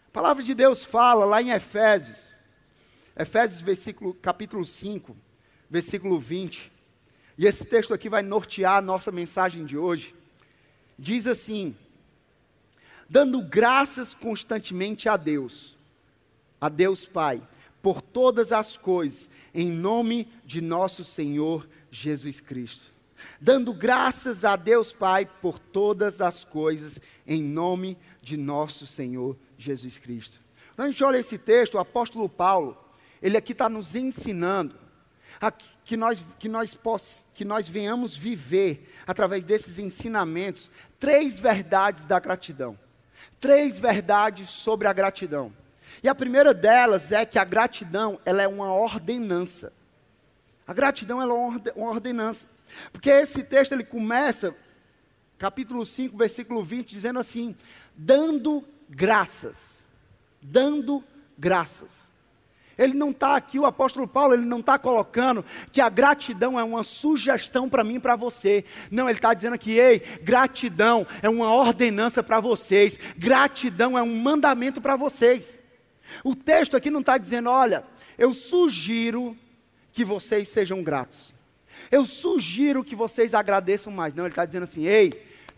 A 0.09 0.13
palavra 0.13 0.43
de 0.43 0.55
Deus 0.55 0.85
fala 0.85 1.25
lá 1.25 1.41
em 1.41 1.51
Efésios, 1.51 2.35
Efésios 3.17 3.61
versículo, 3.61 4.15
capítulo 4.15 4.65
5 4.65 5.30
versículo 5.71 6.19
20. 6.19 6.71
E 7.39 7.47
esse 7.47 7.65
texto 7.65 7.95
aqui 7.95 8.09
vai 8.09 8.23
nortear 8.23 8.77
a 8.79 8.83
nossa 8.83 9.13
mensagem 9.13 9.65
de 9.65 9.79
hoje. 9.79 10.15
diz 10.99 11.27
assim: 11.27 11.75
dando 13.09 13.41
graças 13.43 14.13
constantemente 14.13 15.09
a 15.09 15.17
Deus, 15.17 15.77
a 16.61 16.69
Deus 16.69 17.07
Pai, 17.07 17.43
por 17.81 18.03
todas 18.03 18.53
as 18.53 18.77
coisas, 18.77 19.29
em 19.55 19.71
nome 19.71 20.29
de 20.45 20.61
nosso 20.61 21.03
Senhor 21.03 21.67
Jesus 21.91 22.41
Cristo. 22.41 22.91
Dando 23.41 23.73
graças 23.73 24.45
a 24.45 24.57
Deus 24.57 24.93
Pai 24.93 25.27
por 25.27 25.59
todas 25.59 26.21
as 26.21 26.45
coisas, 26.45 27.01
em 27.27 27.43
nome 27.43 27.97
de 28.23 28.37
nosso 28.37 28.87
Senhor 28.87 29.37
Jesus 29.59 29.99
Cristo. 29.99 30.41
Quando 30.75 30.89
a 30.89 30.91
gente 30.91 31.05
olha 31.05 31.19
esse 31.19 31.37
texto, 31.37 31.75
o 31.75 31.79
apóstolo 31.79 32.29
Paulo, 32.29 32.77
ele 33.21 33.37
aqui 33.37 33.53
está 33.53 33.69
nos 33.69 33.95
ensinando 33.95 34.80
a 35.41 35.51
que, 35.51 35.97
nós, 35.97 36.23
que, 36.39 36.49
nós 36.49 36.75
poss, 36.75 37.25
que 37.33 37.45
nós 37.45 37.67
venhamos 37.67 38.17
viver, 38.17 38.93
através 39.07 39.43
desses 39.43 39.79
ensinamentos, 39.79 40.71
três 40.99 41.39
verdades 41.41 42.05
da 42.05 42.21
gratidão. 42.21 42.79
Três 43.41 43.79
verdades 43.79 44.51
sobre 44.51 44.87
a 44.87 44.93
gratidão. 44.93 45.53
E 46.03 46.09
a 46.09 46.15
primeira 46.15 46.53
delas 46.53 47.11
é 47.11 47.25
que 47.25 47.39
a 47.39 47.45
gratidão 47.45 48.21
ela 48.25 48.43
é 48.43 48.49
uma 48.49 48.73
ordenança. 48.73 49.73
A 50.67 50.75
gratidão 50.75 51.21
é 51.21 51.73
uma 51.75 51.91
ordenança. 51.91 52.47
Porque 52.93 53.11
esse 53.11 53.43
texto 53.43 53.73
ele 53.73 53.85
começa, 53.85 54.55
capítulo 55.39 55.85
5, 55.85 56.17
versículo 56.17 56.63
20, 56.63 56.91
dizendo 56.91 57.19
assim: 57.19 57.57
dando 57.97 58.65
graças. 58.89 59.79
Dando 60.41 61.03
graças. 61.37 62.10
Ele 62.81 62.95
não 62.95 63.11
está 63.11 63.37
aqui, 63.37 63.59
o 63.59 63.67
apóstolo 63.67 64.09
Paulo, 64.09 64.33
ele 64.33 64.47
não 64.47 64.61
está 64.61 64.79
colocando 64.79 65.45
que 65.71 65.83
a 65.83 65.91
gratidão 65.91 66.59
é 66.59 66.65
uma 66.65 66.83
sugestão 66.83 67.69
para 67.69 67.85
mim 67.85 67.97
e 67.97 68.01
para 68.01 68.17
você. 68.17 68.65
Não, 68.91 69.07
ele 69.07 69.19
está 69.19 69.35
dizendo 69.35 69.53
aqui, 69.53 69.73
ei, 69.73 69.99
gratidão 70.23 71.07
é 71.21 71.29
uma 71.29 71.53
ordenança 71.55 72.23
para 72.23 72.41
vocês, 72.41 72.99
gratidão 73.19 73.99
é 73.99 74.03
um 74.03 74.17
mandamento 74.17 74.81
para 74.81 74.97
vocês. 74.97 75.59
O 76.25 76.35
texto 76.35 76.75
aqui 76.75 76.91
não 76.91 77.01
está 77.01 77.19
dizendo, 77.19 77.51
olha, 77.51 77.85
eu 78.17 78.33
sugiro 78.33 79.37
que 79.93 80.03
vocês 80.03 80.49
sejam 80.49 80.83
gratos. 80.83 81.35
Eu 81.91 82.07
sugiro 82.07 82.83
que 82.83 82.97
vocês 82.97 83.35
agradeçam 83.35 83.93
mais. 83.93 84.15
Não, 84.15 84.25
ele 84.25 84.33
está 84.33 84.47
dizendo 84.47 84.65
assim, 84.65 84.87
ei, 84.87 85.13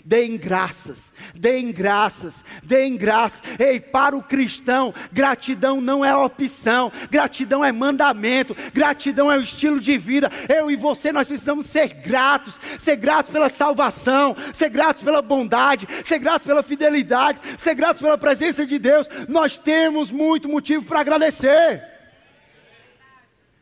Deem 0.04 0.36
graças, 0.36 1.14
deem 1.32 1.70
graças, 1.70 2.44
deem 2.62 2.96
graças. 2.96 3.40
Ei, 3.58 3.78
para 3.78 4.16
o 4.16 4.22
cristão, 4.22 4.92
gratidão 5.12 5.80
não 5.80 6.04
é 6.04 6.14
opção, 6.16 6.90
gratidão 7.08 7.64
é 7.64 7.70
mandamento, 7.70 8.56
gratidão 8.74 9.30
é 9.30 9.38
o 9.38 9.42
estilo 9.42 9.80
de 9.80 9.96
vida. 9.96 10.30
Eu 10.48 10.70
e 10.70 10.76
você, 10.76 11.12
nós 11.12 11.28
precisamos 11.28 11.66
ser 11.66 11.94
gratos, 11.94 12.58
ser 12.80 12.96
gratos 12.96 13.30
pela 13.30 13.48
salvação, 13.48 14.34
ser 14.52 14.70
gratos 14.70 15.04
pela 15.04 15.22
bondade, 15.22 15.86
ser 16.04 16.18
gratos 16.18 16.46
pela 16.46 16.64
fidelidade, 16.64 17.40
ser 17.56 17.74
gratos 17.74 18.02
pela 18.02 18.18
presença 18.18 18.66
de 18.66 18.80
Deus. 18.80 19.08
Nós 19.28 19.56
temos 19.56 20.10
muito 20.10 20.48
motivo 20.48 20.84
para 20.84 21.00
agradecer. 21.00 21.80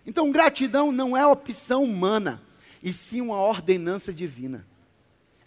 Então, 0.07 0.33
gratidão 0.33 0.91
não 0.91 1.15
é 1.15 1.27
opção 1.27 1.85
humana, 1.85 2.43
e 2.83 2.95
sim 2.95 3.21
uma 3.21 3.37
ordenança 3.37 4.11
divina. 4.11 4.70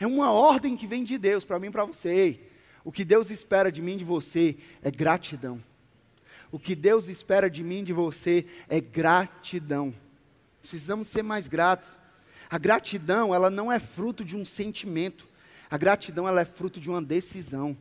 É 0.04 0.06
uma 0.08 0.34
ordem 0.34 0.76
que 0.76 0.86
vem 0.86 1.06
de 1.06 1.18
Deus 1.18 1.46
para 1.46 1.58
mim 1.58 1.68
e 1.68 1.72
para 1.72 1.86
você. 1.86 2.38
O 2.84 2.92
que 2.92 3.06
Deus 3.06 3.30
espera 3.30 3.72
de 3.72 3.82
mim 3.82 3.94
e 3.94 4.00
de 4.00 4.04
você 4.04 4.58
é 4.82 4.92
gratidão. 4.92 5.64
O 6.52 6.60
que 6.60 6.76
Deus 6.76 7.08
espera 7.08 7.50
de 7.50 7.64
mim 7.64 7.80
e 7.80 7.84
de 7.84 7.94
você 7.94 8.46
é 8.68 8.82
gratidão. 8.82 9.96
Precisamos 10.60 11.08
ser 11.08 11.24
mais 11.24 11.48
gratos. 11.48 11.96
A 12.50 12.58
gratidão, 12.58 13.34
ela 13.34 13.50
não 13.50 13.72
é 13.72 13.80
fruto 13.80 14.26
de 14.26 14.36
um 14.36 14.44
sentimento. 14.44 15.26
A 15.72 15.78
gratidão, 15.78 16.28
ela 16.28 16.42
é 16.42 16.46
fruto 16.46 16.82
de 16.82 16.90
uma 16.90 17.02
decisão. 17.02 17.78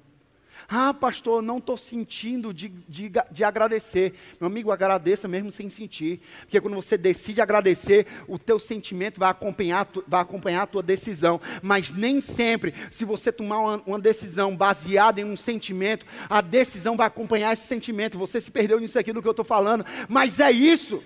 Ah, 0.69 0.95
pastor, 0.95 1.42
não 1.42 1.59
estou 1.59 1.76
sentindo 1.76 2.52
de, 2.52 2.69
de, 2.88 3.11
de, 3.31 3.45
agradecer. 3.45 4.14
Meu 4.40 4.49
amigo, 4.49 4.71
agradeça 4.71 5.28
mesmo 5.28 5.50
sem 5.50 5.69
sentir. 5.69 6.21
Porque 6.40 6.61
quando 6.61 6.75
você 6.75 6.97
decide 6.97 7.40
agradecer, 7.40 8.07
o 8.26 8.38
teu 8.38 8.59
sentimento 8.59 9.21
vai 9.21 9.31
acompanhar, 9.31 9.87
vai 10.07 10.21
acompanhar 10.21 10.62
a 10.62 10.66
tua 10.66 10.83
decisão. 10.83 11.40
Mas 11.62 11.90
nem 11.90 12.21
sempre, 12.21 12.75
se 12.90 13.04
você 13.04 13.31
tomar 13.31 13.59
uma, 13.59 13.83
uma 13.87 13.99
decisão 13.99 14.57
baseada 14.57 15.21
em 15.21 15.25
um 15.25 15.37
sentimento, 15.37 16.07
a 16.28 16.40
decisão 16.40 16.97
vai 16.97 17.07
acompanhar 17.07 17.52
esse 17.52 17.66
sentimento. 17.66 18.19
Você 18.19 18.40
se 18.40 18.50
perdeu 18.50 18.81
nisso 18.81 18.99
aqui 18.99 19.12
do 19.12 19.21
que 19.21 19.28
eu 19.28 19.33
estou 19.33 19.45
falando. 19.45 19.85
Mas 20.09 20.40
é 20.40 20.50
isso. 20.50 21.02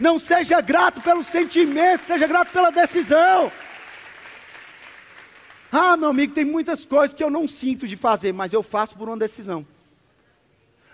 Não 0.00 0.18
seja 0.18 0.60
grato 0.60 1.00
pelo 1.00 1.22
sentimento, 1.22 2.02
seja 2.02 2.26
grato 2.26 2.50
pela 2.50 2.70
decisão. 2.70 3.50
Ah, 5.76 5.96
meu 5.96 6.10
amigo, 6.10 6.32
tem 6.32 6.44
muitas 6.44 6.84
coisas 6.84 7.12
que 7.12 7.24
eu 7.24 7.28
não 7.28 7.48
sinto 7.48 7.88
de 7.88 7.96
fazer, 7.96 8.32
mas 8.32 8.52
eu 8.52 8.62
faço 8.62 8.96
por 8.96 9.08
uma 9.08 9.16
decisão. 9.16 9.66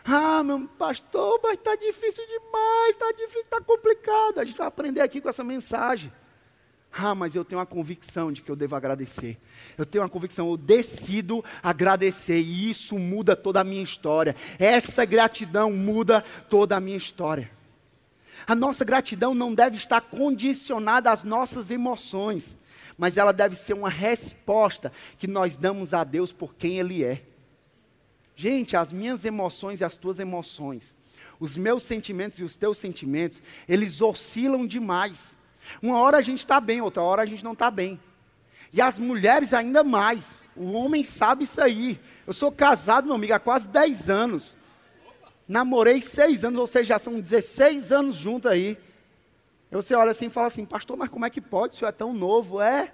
Ah, 0.02 0.42
meu 0.42 0.66
pastor, 0.78 1.38
mas 1.42 1.58
está 1.58 1.76
difícil 1.76 2.24
demais, 2.26 2.96
está 2.96 3.04
está 3.40 3.60
complicado. 3.60 4.38
A 4.38 4.44
gente 4.46 4.56
vai 4.56 4.66
aprender 4.66 5.02
aqui 5.02 5.20
com 5.20 5.28
essa 5.28 5.44
mensagem. 5.44 6.10
Ah, 6.90 7.14
mas 7.14 7.34
eu 7.34 7.44
tenho 7.44 7.58
uma 7.58 7.66
convicção 7.66 8.32
de 8.32 8.40
que 8.40 8.50
eu 8.50 8.56
devo 8.56 8.74
agradecer. 8.74 9.38
Eu 9.76 9.84
tenho 9.84 10.02
uma 10.02 10.08
convicção, 10.08 10.48
eu 10.48 10.56
decido 10.56 11.44
agradecer, 11.62 12.38
e 12.40 12.70
isso 12.70 12.98
muda 12.98 13.36
toda 13.36 13.60
a 13.60 13.64
minha 13.64 13.82
história. 13.82 14.34
Essa 14.58 15.04
gratidão 15.04 15.70
muda 15.70 16.24
toda 16.48 16.78
a 16.78 16.80
minha 16.80 16.96
história. 16.96 17.50
A 18.46 18.54
nossa 18.54 18.82
gratidão 18.82 19.34
não 19.34 19.52
deve 19.52 19.76
estar 19.76 20.00
condicionada 20.00 21.10
às 21.10 21.22
nossas 21.22 21.70
emoções 21.70 22.56
mas 23.00 23.16
ela 23.16 23.32
deve 23.32 23.56
ser 23.56 23.72
uma 23.72 23.88
resposta 23.88 24.92
que 25.16 25.26
nós 25.26 25.56
damos 25.56 25.94
a 25.94 26.04
Deus 26.04 26.34
por 26.34 26.54
quem 26.54 26.78
Ele 26.78 27.02
é. 27.02 27.22
Gente, 28.36 28.76
as 28.76 28.92
minhas 28.92 29.24
emoções 29.24 29.80
e 29.80 29.84
as 29.84 29.96
tuas 29.96 30.18
emoções, 30.18 30.94
os 31.40 31.56
meus 31.56 31.82
sentimentos 31.82 32.38
e 32.38 32.44
os 32.44 32.56
teus 32.56 32.76
sentimentos, 32.76 33.42
eles 33.66 34.02
oscilam 34.02 34.66
demais. 34.66 35.34
Uma 35.80 35.98
hora 35.98 36.18
a 36.18 36.20
gente 36.20 36.40
está 36.40 36.60
bem, 36.60 36.82
outra 36.82 37.02
hora 37.02 37.22
a 37.22 37.26
gente 37.26 37.42
não 37.42 37.54
está 37.54 37.70
bem. 37.70 37.98
E 38.70 38.82
as 38.82 38.98
mulheres 38.98 39.54
ainda 39.54 39.82
mais. 39.82 40.42
O 40.54 40.72
homem 40.72 41.02
sabe 41.02 41.44
isso 41.44 41.58
aí. 41.58 41.98
Eu 42.26 42.34
sou 42.34 42.52
casado, 42.52 43.06
meu 43.06 43.14
amigo, 43.14 43.32
há 43.32 43.38
quase 43.38 43.66
10 43.66 44.10
anos. 44.10 44.54
Namorei 45.48 46.02
6 46.02 46.44
anos, 46.44 46.60
ou 46.60 46.66
seja, 46.66 46.90
já 46.90 46.98
são 46.98 47.18
16 47.18 47.92
anos 47.92 48.16
juntos 48.16 48.52
aí. 48.52 48.76
Você 49.70 49.94
olha 49.94 50.10
assim 50.10 50.26
e 50.26 50.30
fala 50.30 50.48
assim, 50.48 50.64
pastor, 50.64 50.96
mas 50.96 51.08
como 51.08 51.24
é 51.24 51.30
que 51.30 51.40
pode? 51.40 51.74
O 51.74 51.78
senhor 51.78 51.88
é 51.88 51.92
tão 51.92 52.12
novo, 52.12 52.60
é? 52.60 52.92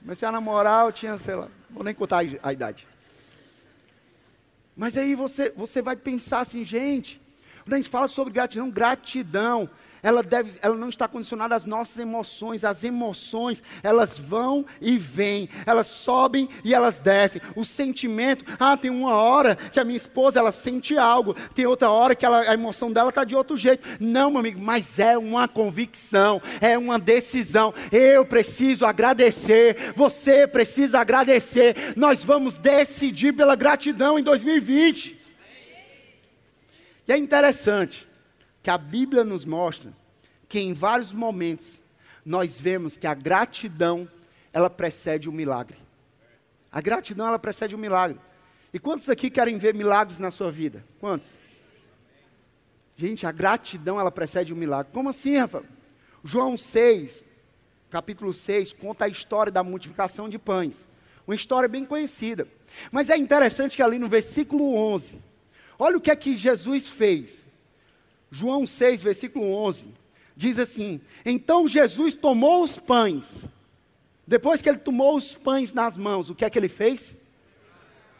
Comecei 0.00 0.28
a 0.28 0.32
namorar, 0.32 0.86
eu 0.86 0.92
tinha, 0.92 1.16
sei 1.16 1.34
lá, 1.34 1.48
vou 1.70 1.82
nem 1.82 1.94
contar 1.94 2.22
a 2.42 2.52
idade. 2.52 2.86
Mas 4.76 4.96
aí 4.96 5.14
você, 5.14 5.50
você 5.50 5.80
vai 5.80 5.96
pensar 5.96 6.40
assim, 6.40 6.64
gente, 6.64 7.20
quando 7.62 7.74
a 7.74 7.76
gente 7.76 7.88
fala 7.88 8.08
sobre 8.08 8.32
gratidão, 8.32 8.70
gratidão 8.70 9.70
ela, 10.02 10.20
deve, 10.20 10.54
ela 10.60 10.74
não 10.74 10.88
está 10.88 11.06
condicionada 11.06 11.54
às 11.54 11.64
nossas 11.64 11.96
emoções. 11.98 12.64
As 12.64 12.82
emoções, 12.82 13.62
elas 13.84 14.18
vão 14.18 14.66
e 14.80 14.98
vêm, 14.98 15.48
elas 15.64 15.86
sobem 15.86 16.48
e 16.64 16.74
elas 16.74 16.98
descem. 16.98 17.40
O 17.54 17.64
sentimento, 17.64 18.44
ah, 18.58 18.76
tem 18.76 18.90
uma 18.90 19.14
hora 19.14 19.54
que 19.54 19.78
a 19.78 19.84
minha 19.84 19.96
esposa, 19.96 20.40
ela 20.40 20.50
sente 20.50 20.98
algo, 20.98 21.34
tem 21.54 21.66
outra 21.66 21.88
hora 21.90 22.16
que 22.16 22.26
ela, 22.26 22.40
a 22.40 22.54
emoção 22.54 22.92
dela 22.92 23.10
está 23.10 23.22
de 23.22 23.36
outro 23.36 23.56
jeito. 23.56 23.86
Não, 24.00 24.30
meu 24.30 24.40
amigo, 24.40 24.60
mas 24.60 24.98
é 24.98 25.16
uma 25.16 25.46
convicção, 25.46 26.42
é 26.60 26.76
uma 26.76 26.98
decisão. 26.98 27.72
Eu 27.92 28.26
preciso 28.26 28.84
agradecer, 28.84 29.92
você 29.94 30.48
precisa 30.48 30.98
agradecer. 30.98 31.94
Nós 31.96 32.24
vamos 32.24 32.58
decidir 32.58 33.32
pela 33.34 33.54
gratidão 33.54 34.18
em 34.18 34.22
2020. 34.24 35.22
E 37.06 37.12
é 37.12 37.16
interessante, 37.16 38.06
que 38.62 38.70
a 38.70 38.78
Bíblia 38.78 39.24
nos 39.24 39.44
mostra 39.44 39.92
que 40.48 40.60
em 40.60 40.72
vários 40.72 41.12
momentos 41.12 41.80
nós 42.24 42.60
vemos 42.60 42.96
que 42.96 43.06
a 43.06 43.14
gratidão 43.14 44.08
ela 44.52 44.70
precede 44.70 45.28
o 45.28 45.32
milagre. 45.32 45.76
A 46.70 46.80
gratidão 46.80 47.26
ela 47.26 47.38
precede 47.38 47.74
o 47.74 47.78
milagre. 47.78 48.18
E 48.72 48.78
quantos 48.78 49.08
aqui 49.08 49.30
querem 49.30 49.58
ver 49.58 49.74
milagres 49.74 50.18
na 50.18 50.30
sua 50.30 50.50
vida? 50.50 50.84
Quantos? 51.00 51.30
Gente, 52.96 53.26
a 53.26 53.32
gratidão 53.32 53.98
ela 53.98 54.10
precede 54.10 54.52
o 54.52 54.56
milagre. 54.56 54.92
Como 54.92 55.08
assim, 55.08 55.36
Rafa? 55.36 55.64
João 56.22 56.56
6, 56.56 57.24
capítulo 57.90 58.32
6, 58.32 58.72
conta 58.72 59.06
a 59.06 59.08
história 59.08 59.50
da 59.50 59.62
multiplicação 59.62 60.28
de 60.28 60.38
pães. 60.38 60.86
Uma 61.26 61.34
história 61.34 61.68
bem 61.68 61.84
conhecida. 61.84 62.46
Mas 62.90 63.10
é 63.10 63.16
interessante 63.16 63.76
que 63.76 63.82
ali 63.82 63.98
no 63.98 64.08
versículo 64.08 64.74
11, 64.74 65.20
olha 65.78 65.96
o 65.96 66.00
que 66.00 66.10
é 66.10 66.16
que 66.16 66.36
Jesus 66.36 66.88
fez. 66.88 67.41
João 68.34 68.66
6, 68.66 69.02
versículo 69.02 69.52
11, 69.52 69.84
diz 70.34 70.58
assim: 70.58 71.02
Então 71.24 71.68
Jesus 71.68 72.14
tomou 72.14 72.64
os 72.64 72.78
pães. 72.78 73.46
Depois 74.26 74.62
que 74.62 74.70
ele 74.70 74.78
tomou 74.78 75.16
os 75.16 75.34
pães 75.34 75.74
nas 75.74 75.98
mãos, 75.98 76.30
o 76.30 76.34
que 76.34 76.42
é 76.42 76.48
que 76.48 76.58
ele 76.58 76.70
fez? 76.70 77.14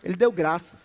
Ele 0.04 0.14
deu 0.14 0.30
graças. 0.30 0.78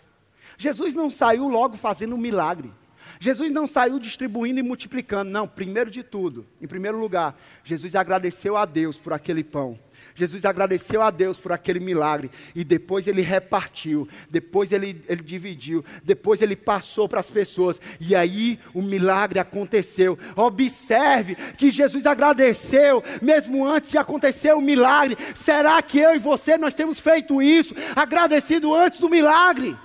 Jesus 0.56 0.94
não 0.94 1.10
saiu 1.10 1.46
logo 1.46 1.76
fazendo 1.76 2.14
um 2.14 2.18
milagre. 2.18 2.72
Jesus 3.20 3.50
não 3.50 3.66
saiu 3.66 3.98
distribuindo 3.98 4.60
e 4.60 4.62
multiplicando, 4.62 5.30
não. 5.30 5.46
Primeiro 5.46 5.90
de 5.90 6.02
tudo, 6.02 6.46
em 6.60 6.66
primeiro 6.66 6.98
lugar, 6.98 7.38
Jesus 7.64 7.94
agradeceu 7.94 8.56
a 8.56 8.64
Deus 8.64 8.96
por 8.96 9.12
aquele 9.12 9.42
pão. 9.42 9.78
Jesus 10.14 10.44
agradeceu 10.44 11.02
a 11.02 11.10
Deus 11.10 11.38
por 11.38 11.52
aquele 11.52 11.80
milagre 11.80 12.30
e 12.54 12.64
depois 12.64 13.06
ele 13.06 13.22
repartiu, 13.22 14.08
depois 14.30 14.72
ele, 14.72 15.02
ele 15.08 15.22
dividiu, 15.22 15.84
depois 16.02 16.42
ele 16.42 16.56
passou 16.56 17.08
para 17.08 17.20
as 17.20 17.30
pessoas 17.30 17.80
e 18.00 18.14
aí 18.14 18.58
o 18.74 18.82
milagre 18.82 19.38
aconteceu. 19.38 20.18
Observe 20.36 21.34
que 21.56 21.70
Jesus 21.70 22.06
agradeceu 22.06 23.02
mesmo 23.22 23.66
antes 23.66 23.90
de 23.90 23.98
acontecer 23.98 24.52
o 24.54 24.60
milagre. 24.60 25.16
Será 25.34 25.80
que 25.82 25.98
eu 25.98 26.14
e 26.14 26.18
você 26.18 26.56
nós 26.56 26.74
temos 26.74 26.98
feito 26.98 27.42
isso, 27.42 27.74
agradecido 27.94 28.74
antes 28.74 28.98
do 28.98 29.08
milagre? 29.08 29.76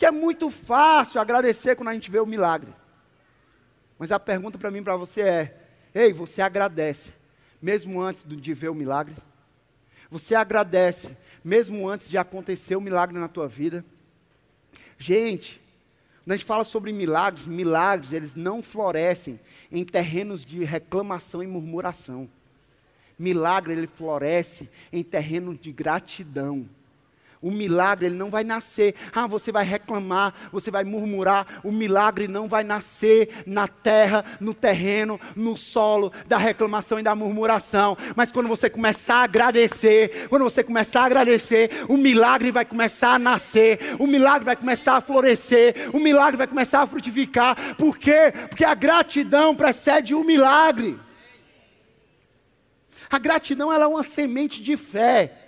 Porque 0.00 0.06
é 0.06 0.10
muito 0.10 0.48
fácil 0.48 1.20
agradecer 1.20 1.76
quando 1.76 1.90
a 1.90 1.92
gente 1.92 2.10
vê 2.10 2.18
o 2.18 2.24
milagre. 2.24 2.72
Mas 3.98 4.10
a 4.10 4.18
pergunta 4.18 4.56
para 4.56 4.70
mim 4.70 4.82
para 4.82 4.96
você 4.96 5.20
é: 5.20 5.56
ei, 5.94 6.10
você 6.10 6.40
agradece 6.40 7.12
mesmo 7.60 8.00
antes 8.00 8.24
de 8.26 8.54
ver 8.54 8.70
o 8.70 8.74
milagre? 8.74 9.14
Você 10.10 10.34
agradece, 10.34 11.14
mesmo 11.44 11.86
antes 11.86 12.08
de 12.08 12.16
acontecer 12.16 12.76
o 12.76 12.80
milagre 12.80 13.18
na 13.18 13.28
tua 13.28 13.46
vida? 13.46 13.84
Gente, 14.98 15.60
quando 16.24 16.32
a 16.32 16.36
gente 16.38 16.46
fala 16.46 16.64
sobre 16.64 16.94
milagres, 16.94 17.44
milagres, 17.44 18.14
eles 18.14 18.34
não 18.34 18.62
florescem 18.62 19.38
em 19.70 19.84
terrenos 19.84 20.46
de 20.46 20.64
reclamação 20.64 21.42
e 21.42 21.46
murmuração. 21.46 22.26
Milagre, 23.18 23.74
ele 23.74 23.86
floresce 23.86 24.66
em 24.90 25.02
terrenos 25.02 25.60
de 25.60 25.70
gratidão. 25.70 26.66
O 27.42 27.50
milagre 27.50 28.04
ele 28.04 28.16
não 28.16 28.28
vai 28.28 28.44
nascer. 28.44 28.94
Ah, 29.14 29.26
você 29.26 29.50
vai 29.50 29.64
reclamar, 29.64 30.34
você 30.52 30.70
vai 30.70 30.84
murmurar. 30.84 31.60
O 31.64 31.72
milagre 31.72 32.28
não 32.28 32.46
vai 32.46 32.62
nascer 32.62 33.30
na 33.46 33.66
terra, 33.66 34.22
no 34.38 34.52
terreno, 34.52 35.18
no 35.34 35.56
solo 35.56 36.12
da 36.28 36.36
reclamação 36.36 36.98
e 36.98 37.02
da 37.02 37.14
murmuração. 37.14 37.96
Mas 38.14 38.30
quando 38.30 38.46
você 38.46 38.68
começar 38.68 39.16
a 39.16 39.24
agradecer, 39.24 40.28
quando 40.28 40.42
você 40.42 40.62
começar 40.62 41.00
a 41.00 41.06
agradecer, 41.06 41.86
o 41.88 41.96
milagre 41.96 42.50
vai 42.50 42.66
começar 42.66 43.14
a 43.14 43.18
nascer. 43.18 43.96
O 43.98 44.06
milagre 44.06 44.44
vai 44.44 44.56
começar 44.56 44.98
a 44.98 45.00
florescer. 45.00 45.88
O 45.94 45.98
milagre 45.98 46.36
vai 46.36 46.46
começar 46.46 46.82
a 46.82 46.86
frutificar. 46.86 47.74
Por 47.76 47.96
quê? 47.96 48.34
Porque 48.50 48.66
a 48.66 48.74
gratidão 48.74 49.56
precede 49.56 50.14
o 50.14 50.22
milagre. 50.22 51.00
A 53.08 53.18
gratidão 53.18 53.72
ela 53.72 53.84
é 53.84 53.88
uma 53.88 54.02
semente 54.02 54.62
de 54.62 54.76
fé 54.76 55.39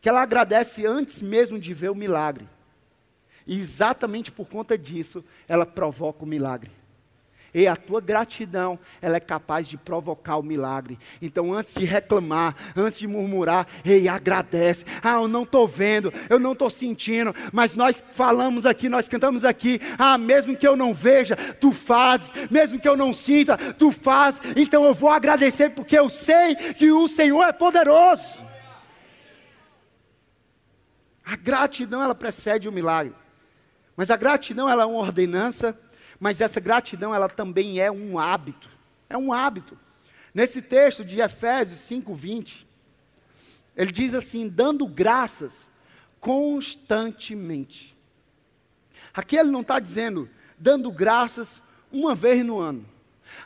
que 0.00 0.08
ela 0.08 0.22
agradece 0.22 0.86
antes 0.86 1.20
mesmo 1.20 1.58
de 1.58 1.74
ver 1.74 1.90
o 1.90 1.94
milagre. 1.94 2.48
E 3.46 3.58
exatamente 3.58 4.30
por 4.30 4.46
conta 4.46 4.76
disso, 4.76 5.24
ela 5.48 5.64
provoca 5.64 6.24
o 6.24 6.28
milagre. 6.28 6.70
E 7.54 7.66
a 7.66 7.74
tua 7.74 8.00
gratidão, 8.00 8.78
ela 9.00 9.16
é 9.16 9.20
capaz 9.20 9.66
de 9.66 9.78
provocar 9.78 10.36
o 10.36 10.42
milagre. 10.42 10.98
Então, 11.20 11.52
antes 11.52 11.72
de 11.72 11.86
reclamar, 11.86 12.54
antes 12.76 12.98
de 12.98 13.06
murmurar, 13.06 13.66
ei, 13.84 14.06
agradece. 14.06 14.84
Ah, 15.02 15.14
eu 15.14 15.28
não 15.28 15.44
estou 15.44 15.66
vendo, 15.66 16.12
eu 16.28 16.38
não 16.38 16.52
estou 16.52 16.68
sentindo, 16.68 17.34
mas 17.50 17.74
nós 17.74 18.04
falamos 18.12 18.66
aqui, 18.66 18.88
nós 18.88 19.08
cantamos 19.08 19.44
aqui. 19.44 19.80
Ah, 19.98 20.18
mesmo 20.18 20.56
que 20.56 20.68
eu 20.68 20.76
não 20.76 20.92
veja, 20.92 21.36
tu 21.36 21.72
fazes. 21.72 22.32
Mesmo 22.50 22.78
que 22.78 22.88
eu 22.88 22.96
não 22.96 23.14
sinta, 23.14 23.56
tu 23.56 23.90
fazes. 23.90 24.42
Então 24.54 24.84
eu 24.84 24.92
vou 24.92 25.10
agradecer, 25.10 25.70
porque 25.70 25.98
eu 25.98 26.10
sei 26.10 26.54
que 26.54 26.92
o 26.92 27.08
Senhor 27.08 27.42
é 27.44 27.52
poderoso. 27.52 28.47
A 31.28 31.36
gratidão 31.36 32.02
ela 32.02 32.14
precede 32.14 32.70
o 32.70 32.72
milagre. 32.72 33.14
Mas 33.94 34.10
a 34.10 34.16
gratidão 34.16 34.66
ela 34.66 34.84
é 34.84 34.86
uma 34.86 35.00
ordenança, 35.00 35.78
mas 36.18 36.40
essa 36.40 36.58
gratidão 36.58 37.14
ela 37.14 37.28
também 37.28 37.80
é 37.80 37.92
um 37.92 38.18
hábito. 38.18 38.70
É 39.10 39.18
um 39.18 39.30
hábito. 39.30 39.78
Nesse 40.32 40.62
texto 40.62 41.04
de 41.04 41.20
Efésios 41.20 41.80
5:20, 41.80 42.66
ele 43.76 43.92
diz 43.92 44.14
assim: 44.14 44.48
dando 44.48 44.86
graças 44.86 45.68
constantemente. 46.18 47.94
Aqui 49.12 49.36
ele 49.36 49.50
não 49.50 49.60
está 49.60 49.78
dizendo 49.78 50.30
dando 50.58 50.90
graças 50.90 51.60
uma 51.92 52.14
vez 52.14 52.42
no 52.42 52.58
ano. 52.58 52.88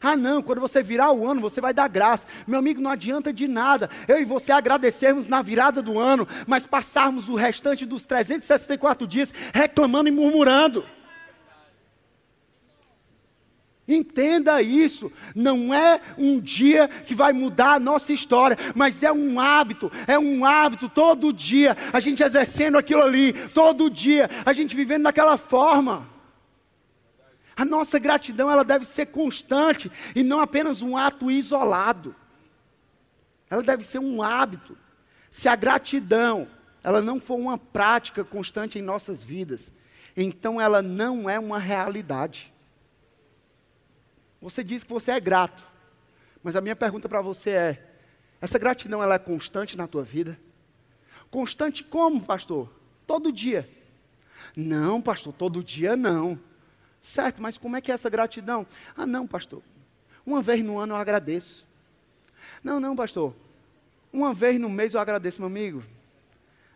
Ah, 0.01 0.17
não, 0.17 0.43
quando 0.43 0.61
você 0.61 0.83
virar 0.83 1.13
o 1.13 1.27
ano, 1.27 1.41
você 1.41 1.61
vai 1.61 1.73
dar 1.73 1.89
graça. 1.89 2.27
Meu 2.47 2.59
amigo, 2.59 2.81
não 2.81 2.91
adianta 2.91 3.33
de 3.33 3.47
nada 3.47 3.91
eu 4.09 4.21
e 4.21 4.25
você 4.25 4.53
agradecermos 4.53 5.27
na 5.27 5.43
virada 5.43 5.83
do 5.83 5.99
ano, 5.99 6.27
mas 6.47 6.67
passarmos 6.67 7.29
o 7.29 7.35
restante 7.35 7.87
dos 7.87 8.05
364 8.05 9.07
dias 9.07 9.33
reclamando 9.53 10.09
e 10.09 10.13
murmurando. 10.13 10.85
Entenda 13.87 14.63
isso, 14.63 15.11
não 15.35 15.75
é 15.75 16.01
um 16.17 16.39
dia 16.39 16.87
que 16.89 17.17
vai 17.17 17.33
mudar 17.33 17.75
a 17.75 17.81
nossa 17.81 18.13
história, 18.13 18.57
mas 18.77 19.03
é 19.03 19.11
um 19.13 19.41
hábito, 19.41 19.91
é 20.07 20.17
um 20.17 20.45
hábito 20.45 20.89
todo 20.89 21.33
dia, 21.33 21.77
a 21.93 21.99
gente 21.99 22.23
exercendo 22.23 22.79
aquilo 22.79 23.03
ali, 23.03 23.33
todo 23.49 23.91
dia, 23.91 24.31
a 24.47 24.53
gente 24.53 24.77
vivendo 24.77 25.03
daquela 25.03 25.37
forma. 25.37 26.12
A 27.63 27.65
nossa 27.65 27.97
gratidão 27.97 28.51
ela 28.51 28.65
deve 28.65 28.85
ser 28.85 29.07
constante 29.07 29.89
e 30.17 30.25
não 30.25 30.41
apenas 30.41 30.83
um 30.83 30.97
ato 30.97 31.31
isolado. 31.31 32.13
Ela 33.49 33.63
deve 33.63 33.85
ser 33.85 34.01
um 34.01 34.21
hábito. 34.21 34.77
Se 35.31 35.49
a 35.49 35.55
gratidão 35.55 36.49
ela 36.83 37.01
não 37.01 37.21
for 37.21 37.37
uma 37.39 37.57
prática 37.57 38.25
constante 38.25 38.81
em 38.81 38.83
nossas 38.83 39.23
vidas, 39.23 39.71
então 40.17 40.61
ela 40.61 40.83
não 40.83 41.31
é 41.31 41.39
uma 41.39 41.61
realidade. 41.61 42.53
Você 44.41 44.65
diz 44.65 44.83
que 44.83 44.91
você 44.91 45.13
é 45.13 45.21
grato, 45.21 45.65
mas 46.43 46.57
a 46.57 46.61
minha 46.61 46.75
pergunta 46.75 47.09
para 47.09 47.23
você 47.23 47.51
é: 47.51 47.95
essa 48.41 48.59
gratidão 48.59 49.01
ela 49.01 49.15
é 49.15 49.21
constante 49.21 49.77
na 49.77 49.87
tua 49.87 50.03
vida? 50.03 50.37
Constante 51.31 51.85
como, 51.85 52.23
pastor? 52.23 52.69
Todo 53.07 53.31
dia. 53.31 53.71
Não, 54.57 55.01
pastor, 55.01 55.33
todo 55.33 55.63
dia 55.63 55.95
não. 55.95 56.41
Certo, 57.03 57.43
mas 57.43 57.59
como 57.59 57.77
é 57.77 57.81
que 57.81 57.91
é 57.91 57.95
essa 57.95 58.09
gratidão? 58.09 58.65
Ah, 58.97 59.05
não, 59.05 59.27
pastor. 59.27 59.61
Uma 60.25 60.41
vez 60.41 60.63
no 60.63 60.79
ano 60.79 60.95
eu 60.95 60.99
agradeço. 60.99 61.67
Não, 62.63 62.79
não, 62.79 62.95
pastor. 62.95 63.35
Uma 64.13 64.33
vez 64.33 64.59
no 64.59 64.71
mês 64.71 64.95
eu 64.95 65.01
agradeço, 65.01 65.41
meu 65.41 65.49
amigo. 65.49 65.83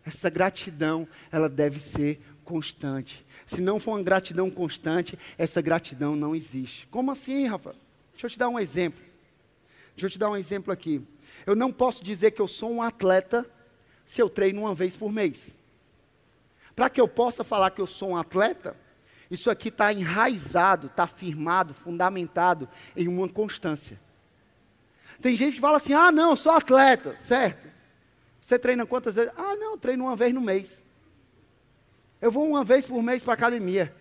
Essa 0.05 0.29
gratidão, 0.29 1.07
ela 1.31 1.49
deve 1.49 1.79
ser 1.79 2.21
constante. 2.45 3.25
Se 3.45 3.61
não 3.61 3.79
for 3.79 3.93
uma 3.93 4.03
gratidão 4.03 4.51
constante, 4.51 5.19
essa 5.39 5.61
gratidão 5.61 6.17
não 6.17 6.35
existe. 6.35 6.87
Como 6.89 7.11
assim, 7.13 7.47
Rafa? 7.47 7.75
Deixa 8.13 8.27
eu 8.27 8.31
te 8.31 8.39
dar 8.39 8.49
um 8.49 8.59
exemplo. 8.59 9.03
Deixa 9.95 10.07
eu 10.07 10.11
te 10.11 10.19
dar 10.19 10.31
um 10.31 10.37
exemplo 10.37 10.73
aqui. 10.73 11.03
Eu 11.45 11.55
não 11.55 11.73
posso 11.73 12.03
dizer 12.03 12.33
que 12.33 12.41
eu 12.41 12.49
sou 12.49 12.73
um 12.73 12.83
atleta 12.83 13.49
se 14.05 14.21
eu 14.21 14.29
treino 14.29 14.63
uma 14.63 14.75
vez 14.75 14.97
por 14.97 15.13
mês. 15.13 15.55
Para 16.75 16.91
que 16.91 17.01
eu 17.01 17.09
possa 17.09 17.45
falar 17.45 17.71
que 17.71 17.81
eu 17.81 17.87
sou 17.87 18.11
um 18.11 18.17
atleta, 18.17 18.77
isso 19.31 19.51
aqui 19.51 19.69
está 19.69 19.93
enraizado, 19.93 20.87
está 20.87 21.07
firmado, 21.07 21.75
fundamentado 21.75 22.69
em 22.97 23.09
uma 23.09 23.29
constância. 23.29 24.01
Tem 25.21 25.35
gente 25.37 25.55
que 25.55 25.61
fala 25.61 25.79
assim: 25.79 25.95
ah, 25.95 26.13
não, 26.13 26.37
sou 26.37 26.53
atleta, 26.53 27.17
certo? 27.19 27.67
Você 28.41 28.59
treina 28.59 28.87
quantas 28.87 29.15
vezes? 29.15 29.33
Ah, 29.37 29.57
não, 29.57 29.77
treino 29.77 30.05
uma 30.05 30.15
vez 30.15 30.33
no 30.33 30.41
mês. 30.41 30.81
Eu 32.21 32.31
vou 32.31 32.49
uma 32.49 32.63
vez 32.63 32.87
por 32.87 33.03
mês 33.03 33.23
para 33.23 33.33
a 33.33 33.35
academia. 33.35 33.95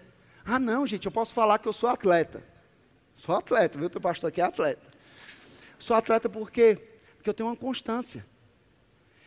Ah, 0.45 0.59
não, 0.59 0.85
gente, 0.85 1.05
eu 1.05 1.11
posso 1.11 1.33
falar 1.33 1.57
que 1.57 1.67
eu 1.67 1.73
sou 1.73 1.89
atleta. 1.89 2.43
Sou 3.15 3.35
atleta, 3.35 3.79
viu? 3.79 3.89
Teu 3.89 3.99
pastor 3.99 4.27
aqui 4.27 4.41
é 4.41 4.43
atleta. 4.43 4.85
Sou 5.79 5.95
atleta 5.95 6.29
por 6.29 6.51
quê? 6.51 6.77
Porque 7.17 7.29
eu 7.29 7.33
tenho 7.33 7.49
uma 7.49 7.55
constância. 7.55 8.25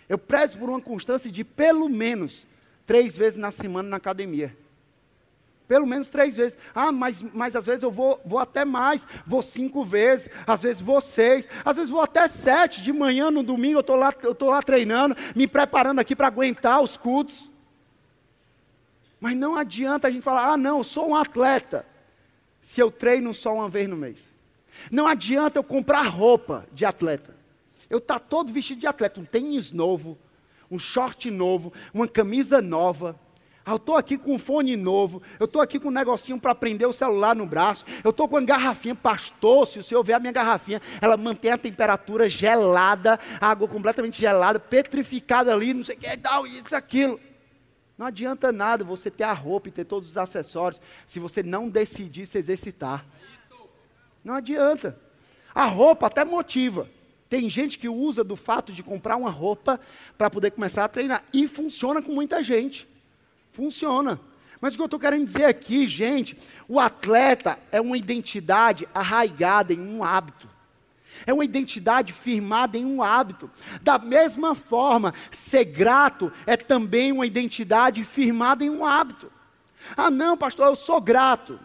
Eu 0.09 0.19
prezo 0.19 0.59
por 0.59 0.69
uma 0.71 0.81
constância 0.81 1.31
de 1.31 1.43
pelo 1.43 1.89
menos 1.89 2.47
três 2.87 3.17
vezes 3.17 3.37
na 3.37 3.51
semana 3.51 3.89
na 3.89 3.97
academia. 3.97 4.57
Pelo 5.69 5.87
menos 5.87 6.09
três 6.09 6.35
vezes. 6.35 6.57
Ah, 6.75 6.91
mas, 6.91 7.21
mas 7.21 7.55
às 7.55 7.67
vezes 7.67 7.83
eu 7.83 7.91
vou, 7.91 8.19
vou 8.25 8.39
até 8.39 8.65
mais. 8.65 9.07
Vou 9.27 9.43
cinco 9.43 9.85
vezes. 9.85 10.31
Às 10.47 10.63
vezes 10.63 10.81
vou 10.81 10.99
seis. 10.99 11.47
Às 11.63 11.77
vezes 11.77 11.91
vou 11.91 12.01
até 12.01 12.27
sete. 12.27 12.83
De 12.83 12.91
manhã, 12.91 13.31
no 13.31 13.43
domingo, 13.43 13.77
eu 13.77 13.81
estou 13.83 13.95
lá, 13.95 14.13
eu 14.23 14.37
lá 14.49 14.63
treinando, 14.63 15.15
me 15.37 15.47
preparando 15.47 16.01
aqui 16.01 16.17
para 16.17 16.27
aguentar 16.27 16.81
os 16.81 16.97
cultos. 16.97 17.51
Mas 19.21 19.37
não 19.37 19.55
adianta 19.55 20.09
a 20.09 20.11
gente 20.11 20.23
falar, 20.23 20.53
ah, 20.53 20.57
não, 20.57 20.79
eu 20.79 20.85
sou 20.85 21.11
um 21.11 21.15
atleta. 21.15 21.85
Se 22.63 22.81
eu 22.81 22.91
treino 22.91 23.35
só 23.35 23.55
uma 23.55 23.69
vez 23.69 23.87
no 23.87 23.97
mês. 23.97 24.25
Não 24.91 25.07
adianta 25.07 25.59
eu 25.59 25.65
comprar 25.65 26.03
roupa 26.07 26.67
de 26.73 26.87
atleta. 26.87 27.37
Eu 27.91 27.99
estar 27.99 28.19
tá 28.19 28.27
todo 28.27 28.51
vestido 28.51 28.81
de 28.81 28.87
atleta. 28.87 29.21
Um 29.21 29.25
tênis 29.27 29.71
novo, 29.71 30.17
um 30.71 30.79
short 30.79 31.31
novo, 31.31 31.75
uma 31.93 32.09
camisa 32.09 32.63
nova 32.63 33.19
ah, 33.69 33.73
eu 33.73 33.77
estou 33.77 33.97
aqui 33.97 34.17
com 34.17 34.35
um 34.35 34.39
fone 34.39 34.75
novo, 34.77 35.21
eu 35.39 35.45
estou 35.45 35.61
aqui 35.61 35.79
com 35.79 35.89
um 35.89 35.91
negocinho 35.91 36.41
para 36.41 36.55
prender 36.55 36.89
o 36.89 36.93
celular 36.93 37.37
no 37.37 37.45
braço, 37.45 37.85
eu 38.03 38.09
estou 38.09 38.27
com 38.27 38.37
uma 38.37 38.43
garrafinha, 38.43 38.95
pastor, 38.95 39.67
se 39.67 39.79
o 39.79 39.83
senhor 39.83 40.03
ver 40.03 40.15
a 40.15 40.19
minha 40.19 40.33
garrafinha, 40.33 40.81
ela 41.03 41.19
mantém 41.19 41.51
a 41.51 41.59
temperatura 41.59 42.31
gelada, 42.31 43.21
a 43.39 43.51
água 43.51 43.69
completamente 43.69 44.19
gelada, 44.19 44.59
petrificada 44.59 45.53
ali, 45.53 45.75
não 45.75 45.85
sei 45.85 45.97
o 45.97 45.99
que, 45.99 46.17
tal, 46.17 46.47
isso, 46.47 46.75
aquilo. 46.75 47.21
Não 47.99 48.07
adianta 48.07 48.51
nada 48.51 48.83
você 48.85 49.11
ter 49.11 49.25
a 49.25 49.35
roupa 49.35 49.69
e 49.69 49.73
ter 49.73 49.85
todos 49.85 50.09
os 50.09 50.17
acessórios 50.17 50.81
se 51.07 51.21
você 51.21 51.43
não 51.43 51.69
decidir 51.69 52.25
se 52.25 52.39
exercitar. 52.39 53.05
Não 54.25 54.33
adianta. 54.33 54.99
A 55.55 55.67
roupa 55.67 56.07
até 56.07 56.25
motiva. 56.25 56.89
Tem 57.29 57.51
gente 57.51 57.79
que 57.79 57.89
usa 57.89 58.25
do 58.25 58.35
fato 58.35 58.73
de 58.73 58.83
comprar 58.83 59.17
uma 59.17 59.31
roupa 59.31 59.79
para 60.17 60.31
poder 60.31 60.53
começar 60.53 60.85
a 60.85 60.89
treinar. 60.89 61.23
E 61.35 61.47
funciona 61.47 62.01
com 62.01 62.13
muita 62.13 62.43
gente. 62.43 62.89
Funciona. 63.59 64.21
Mas 64.61 64.75
o 64.75 64.77
que 64.77 64.83
eu 64.83 64.87
estou 64.87 65.01
querendo 65.01 65.27
dizer 65.27 65.47
aqui, 65.47 65.89
gente, 65.89 66.39
o 66.69 66.79
atleta 66.79 67.59
é 67.73 67.81
uma 67.81 67.99
identidade 67.99 68.89
arraigada 68.95 69.73
em 69.73 69.81
um 69.81 70.05
hábito. 70.05 70.49
É 71.27 71.35
uma 71.35 71.45
identidade 71.45 72.13
firmada 72.13 72.79
em 72.79 72.87
um 72.87 73.03
hábito. 73.03 73.51
Da 73.83 73.99
mesma 73.99 74.55
forma, 74.55 75.13
ser 75.33 75.65
grato 75.65 76.33
é 76.47 76.57
também 76.57 77.11
uma 77.11 77.27
identidade 77.27 78.05
firmada 78.05 78.63
em 78.63 78.71
um 78.71 78.87
hábito. 78.87 79.29
Ah, 79.97 80.09
não, 80.09 80.37
pastor, 80.37 80.69
eu 80.69 80.77
sou 80.77 81.01
grato. 81.01 81.59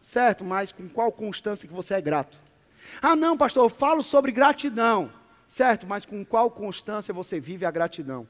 Certo, 0.00 0.44
mas 0.44 0.70
com 0.70 0.88
qual 0.88 1.10
constância 1.10 1.66
que 1.66 1.74
você 1.74 1.94
é 1.94 2.00
grato? 2.00 2.38
Ah, 3.00 3.16
não, 3.16 3.36
pastor, 3.36 3.64
eu 3.64 3.68
falo 3.68 4.00
sobre 4.00 4.30
gratidão. 4.30 5.12
Certo, 5.48 5.88
mas 5.88 6.06
com 6.06 6.24
qual 6.24 6.48
constância 6.52 7.12
você 7.12 7.40
vive 7.40 7.66
a 7.66 7.70
gratidão? 7.72 8.28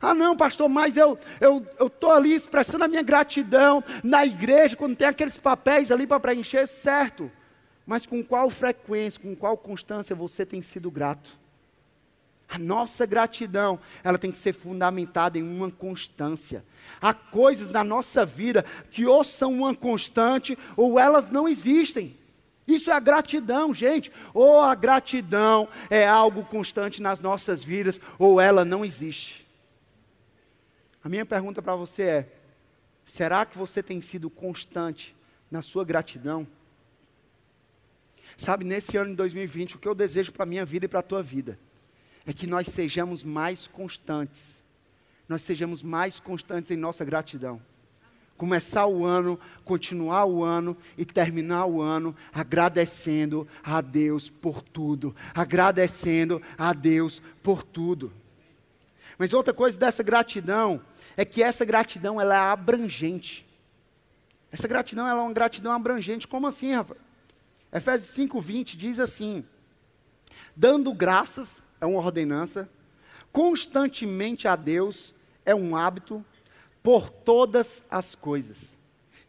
Ah, 0.00 0.14
não, 0.14 0.36
pastor, 0.36 0.68
mas 0.68 0.96
eu 0.96 1.18
estou 1.80 2.10
eu, 2.10 2.16
ali 2.16 2.34
expressando 2.34 2.84
a 2.84 2.88
minha 2.88 3.02
gratidão 3.02 3.82
na 4.02 4.24
igreja, 4.24 4.76
quando 4.76 4.96
tem 4.96 5.08
aqueles 5.08 5.36
papéis 5.36 5.90
ali 5.90 6.06
para 6.06 6.20
preencher, 6.20 6.66
certo. 6.66 7.30
Mas 7.86 8.06
com 8.06 8.22
qual 8.22 8.48
frequência, 8.50 9.20
com 9.20 9.34
qual 9.34 9.56
constância 9.56 10.14
você 10.14 10.46
tem 10.46 10.62
sido 10.62 10.90
grato? 10.90 11.38
A 12.48 12.58
nossa 12.58 13.06
gratidão, 13.06 13.78
ela 14.02 14.18
tem 14.18 14.30
que 14.30 14.38
ser 14.38 14.52
fundamentada 14.52 15.38
em 15.38 15.42
uma 15.42 15.70
constância. 15.70 16.64
Há 17.00 17.14
coisas 17.14 17.70
na 17.70 17.84
nossa 17.84 18.26
vida 18.26 18.64
que 18.90 19.06
ou 19.06 19.22
são 19.22 19.52
uma 19.52 19.74
constante 19.74 20.58
ou 20.76 20.98
elas 20.98 21.30
não 21.30 21.48
existem. 21.48 22.16
Isso 22.66 22.90
é 22.90 22.94
a 22.94 23.00
gratidão, 23.00 23.72
gente. 23.72 24.12
Ou 24.34 24.60
a 24.60 24.74
gratidão 24.74 25.68
é 25.88 26.06
algo 26.06 26.44
constante 26.44 27.00
nas 27.00 27.20
nossas 27.20 27.62
vidas, 27.62 28.00
ou 28.18 28.40
ela 28.40 28.64
não 28.64 28.84
existe. 28.84 29.46
A 31.02 31.08
minha 31.08 31.24
pergunta 31.24 31.62
para 31.62 31.74
você 31.74 32.02
é: 32.02 32.32
será 33.04 33.46
que 33.46 33.56
você 33.56 33.82
tem 33.82 34.00
sido 34.00 34.28
constante 34.28 35.14
na 35.50 35.62
sua 35.62 35.84
gratidão? 35.84 36.46
Sabe, 38.36 38.64
nesse 38.64 38.96
ano 38.96 39.10
de 39.10 39.16
2020, 39.16 39.76
o 39.76 39.78
que 39.78 39.88
eu 39.88 39.94
desejo 39.94 40.32
para 40.32 40.44
a 40.44 40.46
minha 40.46 40.64
vida 40.64 40.84
e 40.84 40.88
para 40.88 41.00
a 41.00 41.02
tua 41.02 41.22
vida 41.22 41.58
é 42.26 42.32
que 42.32 42.46
nós 42.46 42.68
sejamos 42.68 43.22
mais 43.22 43.66
constantes. 43.66 44.62
Nós 45.28 45.42
sejamos 45.42 45.82
mais 45.82 46.20
constantes 46.20 46.70
em 46.70 46.76
nossa 46.76 47.04
gratidão. 47.04 47.60
Começar 48.36 48.86
o 48.86 49.04
ano, 49.04 49.38
continuar 49.64 50.24
o 50.24 50.42
ano 50.42 50.76
e 50.96 51.04
terminar 51.04 51.66
o 51.66 51.82
ano 51.82 52.16
agradecendo 52.32 53.46
a 53.62 53.80
Deus 53.80 54.30
por 54.30 54.62
tudo. 54.62 55.14
Agradecendo 55.34 56.40
a 56.56 56.72
Deus 56.72 57.20
por 57.42 57.62
tudo. 57.62 58.12
Mas 59.18 59.34
outra 59.34 59.52
coisa 59.52 59.78
dessa 59.78 60.02
gratidão 60.02 60.80
é 61.16 61.24
que 61.24 61.42
essa 61.42 61.64
gratidão 61.64 62.20
ela 62.20 62.34
é 62.34 62.38
abrangente. 62.38 63.46
Essa 64.52 64.66
gratidão 64.66 65.06
ela 65.06 65.20
é 65.20 65.22
uma 65.22 65.32
gratidão 65.32 65.72
abrangente. 65.72 66.26
Como 66.26 66.46
assim, 66.46 66.72
Rafa? 66.72 66.96
Efésios 67.72 68.10
5:20 68.16 68.76
diz 68.76 68.98
assim: 68.98 69.44
dando 70.56 70.92
graças 70.92 71.62
é 71.80 71.86
uma 71.86 72.00
ordenança, 72.00 72.68
constantemente 73.32 74.46
a 74.48 74.56
Deus 74.56 75.14
é 75.44 75.54
um 75.54 75.76
hábito 75.76 76.24
por 76.82 77.08
todas 77.10 77.82
as 77.90 78.14
coisas. 78.14 78.76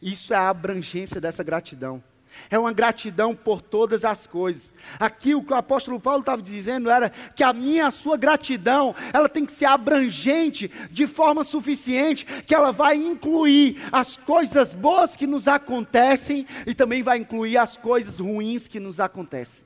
Isso 0.00 0.34
é 0.34 0.36
a 0.36 0.48
abrangência 0.48 1.20
dessa 1.20 1.42
gratidão. 1.42 2.02
É 2.50 2.58
uma 2.58 2.72
gratidão 2.72 3.34
por 3.34 3.60
todas 3.60 4.04
as 4.04 4.26
coisas. 4.26 4.72
Aqui 4.98 5.34
o 5.34 5.42
que 5.42 5.52
o 5.52 5.56
apóstolo 5.56 6.00
Paulo 6.00 6.20
estava 6.20 6.42
dizendo 6.42 6.90
era 6.90 7.10
que 7.10 7.42
a 7.42 7.52
minha, 7.52 7.86
a 7.86 7.90
sua 7.90 8.16
gratidão, 8.16 8.94
ela 9.12 9.28
tem 9.28 9.44
que 9.44 9.52
ser 9.52 9.66
abrangente 9.66 10.70
de 10.90 11.06
forma 11.06 11.44
suficiente, 11.44 12.24
que 12.46 12.54
ela 12.54 12.72
vai 12.72 12.96
incluir 12.96 13.82
as 13.90 14.16
coisas 14.16 14.72
boas 14.72 15.16
que 15.16 15.26
nos 15.26 15.48
acontecem 15.48 16.46
e 16.66 16.74
também 16.74 17.02
vai 17.02 17.18
incluir 17.18 17.56
as 17.58 17.76
coisas 17.76 18.18
ruins 18.18 18.68
que 18.68 18.80
nos 18.80 19.00
acontecem. 19.00 19.64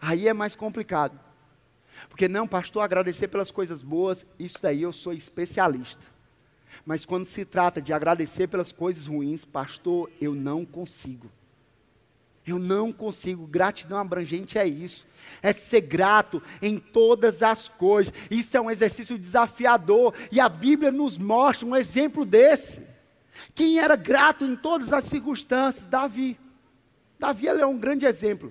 Aí 0.00 0.28
é 0.28 0.32
mais 0.32 0.54
complicado. 0.54 1.18
Porque 2.08 2.28
não, 2.28 2.46
pastor, 2.46 2.82
agradecer 2.82 3.28
pelas 3.28 3.50
coisas 3.50 3.82
boas, 3.82 4.24
isso 4.38 4.58
daí 4.62 4.82
eu 4.82 4.92
sou 4.92 5.12
especialista. 5.12 6.17
Mas 6.88 7.04
quando 7.04 7.26
se 7.26 7.44
trata 7.44 7.82
de 7.82 7.92
agradecer 7.92 8.46
pelas 8.46 8.72
coisas 8.72 9.04
ruins, 9.04 9.44
pastor, 9.44 10.10
eu 10.18 10.34
não 10.34 10.64
consigo. 10.64 11.30
Eu 12.46 12.58
não 12.58 12.90
consigo. 12.90 13.46
Gratidão 13.46 13.98
abrangente 13.98 14.56
é 14.56 14.66
isso. 14.66 15.06
É 15.42 15.52
ser 15.52 15.82
grato 15.82 16.42
em 16.62 16.78
todas 16.78 17.42
as 17.42 17.68
coisas. 17.68 18.14
Isso 18.30 18.56
é 18.56 18.60
um 18.62 18.70
exercício 18.70 19.18
desafiador. 19.18 20.14
E 20.32 20.40
a 20.40 20.48
Bíblia 20.48 20.90
nos 20.90 21.18
mostra 21.18 21.66
um 21.66 21.76
exemplo 21.76 22.24
desse. 22.24 22.80
Quem 23.54 23.78
era 23.78 23.94
grato 23.94 24.46
em 24.46 24.56
todas 24.56 24.90
as 24.90 25.04
circunstâncias? 25.04 25.86
Davi. 25.86 26.40
Davi 27.18 27.48
é 27.48 27.66
um 27.66 27.76
grande 27.76 28.06
exemplo 28.06 28.50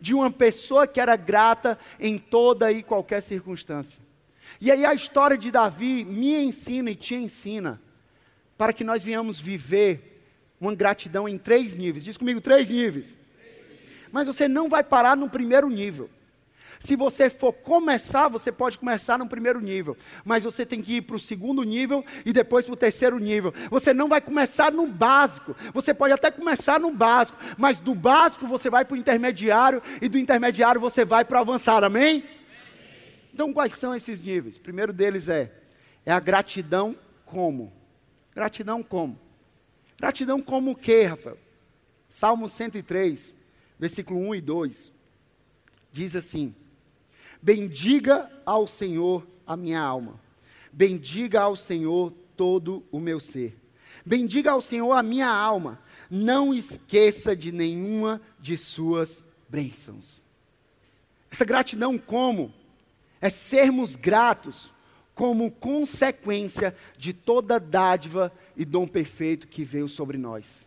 de 0.00 0.14
uma 0.14 0.30
pessoa 0.30 0.86
que 0.86 0.98
era 0.98 1.16
grata 1.16 1.78
em 2.00 2.18
toda 2.18 2.72
e 2.72 2.82
qualquer 2.82 3.20
circunstância. 3.20 4.03
E 4.64 4.72
aí 4.72 4.86
a 4.86 4.94
história 4.94 5.36
de 5.36 5.50
Davi 5.50 6.06
me 6.06 6.42
ensina 6.42 6.90
e 6.90 6.96
te 6.96 7.14
ensina 7.14 7.78
para 8.56 8.72
que 8.72 8.82
nós 8.82 9.04
venhamos 9.04 9.38
viver 9.38 10.24
uma 10.58 10.74
gratidão 10.74 11.28
em 11.28 11.36
três 11.36 11.74
níveis. 11.74 12.02
Diz 12.02 12.16
comigo, 12.16 12.40
três 12.40 12.70
níveis. 12.70 13.14
Mas 14.10 14.26
você 14.26 14.48
não 14.48 14.66
vai 14.66 14.82
parar 14.82 15.18
no 15.18 15.28
primeiro 15.28 15.68
nível. 15.68 16.08
Se 16.80 16.96
você 16.96 17.28
for 17.28 17.52
começar, 17.52 18.28
você 18.28 18.50
pode 18.50 18.78
começar 18.78 19.18
no 19.18 19.28
primeiro 19.28 19.60
nível, 19.60 19.98
mas 20.24 20.44
você 20.44 20.64
tem 20.64 20.80
que 20.80 20.96
ir 20.96 21.02
para 21.02 21.16
o 21.16 21.20
segundo 21.20 21.62
nível 21.62 22.02
e 22.24 22.32
depois 22.32 22.64
para 22.64 22.72
o 22.72 22.76
terceiro 22.76 23.18
nível. 23.18 23.52
Você 23.70 23.92
não 23.92 24.08
vai 24.08 24.22
começar 24.22 24.72
no 24.72 24.86
básico, 24.86 25.54
você 25.74 25.92
pode 25.92 26.14
até 26.14 26.30
começar 26.30 26.80
no 26.80 26.90
básico, 26.90 27.36
mas 27.58 27.80
do 27.80 27.94
básico 27.94 28.46
você 28.46 28.70
vai 28.70 28.86
para 28.86 28.94
o 28.94 28.98
intermediário 28.98 29.82
e 30.00 30.08
do 30.08 30.16
intermediário 30.16 30.80
você 30.80 31.04
vai 31.04 31.22
para 31.22 31.36
o 31.36 31.40
avançado, 31.42 31.84
amém? 31.84 32.24
Então, 33.34 33.52
quais 33.52 33.74
são 33.74 33.92
esses 33.92 34.22
níveis? 34.22 34.56
Primeiro 34.56 34.92
deles 34.92 35.26
é, 35.26 35.52
é 36.06 36.12
a 36.12 36.20
gratidão 36.20 36.96
como? 37.24 37.72
Gratidão 38.32 38.80
como? 38.80 39.18
Gratidão 39.98 40.40
como 40.40 40.70
o 40.70 40.76
quê, 40.76 41.02
Rafael? 41.02 41.36
Salmo 42.08 42.48
103, 42.48 43.34
versículo 43.76 44.20
1 44.20 44.36
e 44.36 44.40
2, 44.40 44.92
diz 45.90 46.14
assim: 46.14 46.54
Bendiga 47.42 48.30
ao 48.46 48.68
Senhor 48.68 49.26
a 49.44 49.56
minha 49.56 49.80
alma, 49.80 50.20
bendiga 50.72 51.40
ao 51.40 51.56
Senhor 51.56 52.12
todo 52.36 52.86
o 52.92 53.00
meu 53.00 53.18
ser. 53.18 53.58
Bendiga 54.06 54.52
ao 54.52 54.60
Senhor 54.60 54.92
a 54.92 55.02
minha 55.02 55.28
alma, 55.28 55.82
não 56.08 56.54
esqueça 56.54 57.34
de 57.34 57.50
nenhuma 57.50 58.20
de 58.38 58.56
suas 58.56 59.24
bênçãos. 59.48 60.22
Essa 61.32 61.44
gratidão 61.44 61.98
como? 61.98 62.54
É 63.24 63.30
sermos 63.30 63.96
gratos 63.96 64.70
como 65.14 65.50
consequência 65.50 66.76
de 66.98 67.14
toda 67.14 67.58
dádiva 67.58 68.30
e 68.54 68.66
dom 68.66 68.86
perfeito 68.86 69.48
que 69.48 69.64
veio 69.64 69.88
sobre 69.88 70.18
nós. 70.18 70.66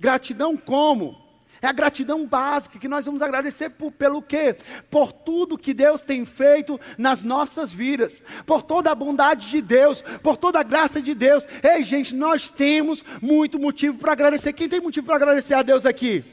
Gratidão 0.00 0.56
como? 0.56 1.28
É 1.60 1.66
a 1.66 1.72
gratidão 1.72 2.26
básica 2.26 2.78
que 2.78 2.88
nós 2.88 3.04
vamos 3.04 3.20
agradecer 3.20 3.68
por, 3.68 3.92
pelo 3.92 4.22
quê? 4.22 4.56
Por 4.88 5.12
tudo 5.12 5.58
que 5.58 5.74
Deus 5.74 6.00
tem 6.00 6.24
feito 6.24 6.80
nas 6.96 7.20
nossas 7.20 7.70
vidas, 7.70 8.22
por 8.46 8.62
toda 8.62 8.90
a 8.90 8.94
bondade 8.94 9.50
de 9.50 9.60
Deus, 9.60 10.00
por 10.22 10.38
toda 10.38 10.60
a 10.60 10.62
graça 10.62 11.02
de 11.02 11.12
Deus. 11.12 11.46
Ei, 11.62 11.84
gente, 11.84 12.14
nós 12.14 12.48
temos 12.48 13.04
muito 13.20 13.58
motivo 13.58 13.98
para 13.98 14.12
agradecer. 14.12 14.54
Quem 14.54 14.70
tem 14.70 14.80
motivo 14.80 15.04
para 15.04 15.16
agradecer 15.16 15.52
a 15.52 15.62
Deus 15.62 15.84
aqui? 15.84 16.24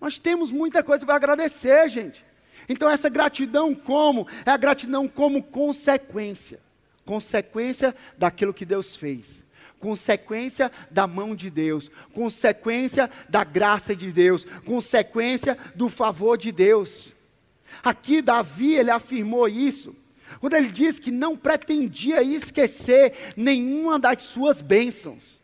Nós 0.00 0.20
temos 0.20 0.52
muita 0.52 0.84
coisa 0.84 1.04
para 1.04 1.16
agradecer, 1.16 1.88
gente. 1.88 2.24
Então, 2.68 2.88
essa 2.88 3.08
gratidão 3.08 3.74
como? 3.74 4.26
É 4.44 4.50
a 4.50 4.56
gratidão 4.56 5.06
como 5.08 5.42
consequência. 5.42 6.60
Consequência 7.04 7.94
daquilo 8.16 8.54
que 8.54 8.64
Deus 8.64 8.96
fez. 8.96 9.42
Consequência 9.78 10.72
da 10.90 11.06
mão 11.06 11.34
de 11.34 11.50
Deus. 11.50 11.90
Consequência 12.14 13.10
da 13.28 13.44
graça 13.44 13.94
de 13.94 14.10
Deus. 14.10 14.44
Consequência 14.64 15.58
do 15.74 15.88
favor 15.88 16.38
de 16.38 16.50
Deus. 16.50 17.14
Aqui, 17.82 18.22
Davi, 18.22 18.74
ele 18.74 18.90
afirmou 18.90 19.48
isso. 19.48 19.94
Quando 20.40 20.54
ele 20.54 20.70
diz 20.70 20.98
que 20.98 21.10
não 21.10 21.36
pretendia 21.36 22.22
esquecer 22.22 23.34
nenhuma 23.36 23.98
das 23.98 24.22
suas 24.22 24.60
bênçãos. 24.62 25.38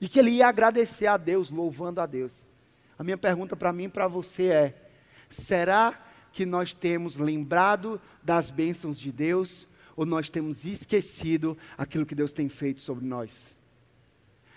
E 0.00 0.08
que 0.08 0.18
ele 0.18 0.30
ia 0.30 0.48
agradecer 0.48 1.06
a 1.06 1.16
Deus, 1.16 1.50
louvando 1.50 2.00
a 2.00 2.06
Deus. 2.06 2.44
A 2.98 3.04
minha 3.04 3.16
pergunta 3.16 3.56
para 3.56 3.72
mim 3.72 3.84
e 3.84 3.88
para 3.88 4.06
você 4.06 4.46
é: 4.46 4.74
será 5.30 6.03
que 6.34 6.44
nós 6.44 6.74
temos 6.74 7.16
lembrado 7.16 8.00
das 8.20 8.50
bênçãos 8.50 8.98
de 8.98 9.12
Deus, 9.12 9.68
ou 9.96 10.04
nós 10.04 10.28
temos 10.28 10.64
esquecido 10.64 11.56
aquilo 11.78 12.04
que 12.04 12.14
Deus 12.14 12.32
tem 12.32 12.48
feito 12.48 12.80
sobre 12.80 13.06
nós. 13.06 13.32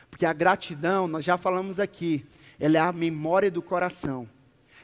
Porque 0.10 0.26
a 0.26 0.34
gratidão, 0.34 1.08
nós 1.08 1.24
já 1.24 1.38
falamos 1.38 1.80
aqui, 1.80 2.26
ela 2.60 2.78
é 2.78 2.82
a 2.82 2.92
memória 2.92 3.52
do 3.52 3.62
coração. 3.62 4.28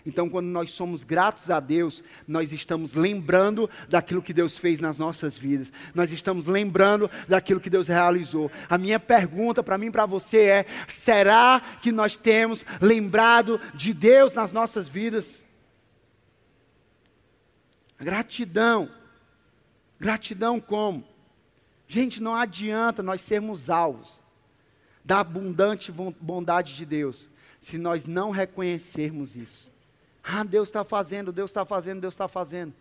Então, 0.06 0.30
quando 0.30 0.48
nós 0.48 0.72
somos 0.72 1.04
gratos 1.04 1.50
a 1.50 1.60
Deus, 1.60 2.04
nós 2.28 2.52
estamos 2.52 2.94
lembrando 2.94 3.68
daquilo 3.90 4.22
que 4.22 4.34
Deus 4.34 4.56
fez 4.56 4.80
nas 4.80 5.00
nossas 5.00 5.36
vidas. 5.36 5.74
Nós 5.96 6.12
estamos 6.12 6.46
lembrando 6.46 7.10
daquilo 7.28 7.60
que 7.60 7.70
Deus 7.70 7.88
realizou. 7.88 8.52
A 8.70 8.78
minha 8.78 9.00
pergunta 9.00 9.64
para 9.64 9.78
mim 9.80 9.88
e 9.88 9.92
para 9.92 10.06
você 10.06 10.42
é: 10.42 10.66
será 10.88 11.60
que 11.82 11.92
nós 11.92 12.18
temos 12.18 12.64
lembrado 12.80 13.60
de 13.74 13.94
Deus 13.94 14.36
nas 14.36 14.52
nossas 14.52 14.88
vidas? 14.88 15.43
Gratidão. 18.04 18.92
Gratidão 20.00 20.60
como? 20.60 21.04
Gente, 21.88 22.22
não 22.22 22.36
adianta 22.36 23.02
nós 23.02 23.22
sermos 23.22 23.70
alvos 23.70 24.22
da 25.04 25.20
abundante 25.20 25.92
bondade 25.92 26.76
de 26.76 26.86
Deus 26.86 27.28
se 27.60 27.78
nós 27.78 28.06
não 28.06 28.32
reconhecermos 28.32 29.36
isso. 29.36 29.72
Ah, 30.24 30.44
Deus 30.44 30.70
está 30.70 30.84
fazendo, 30.84 31.32
Deus 31.32 31.50
está 31.50 31.66
fazendo, 31.66 32.02
Deus 32.02 32.14
está 32.14 32.28
fazendo. 32.28 32.74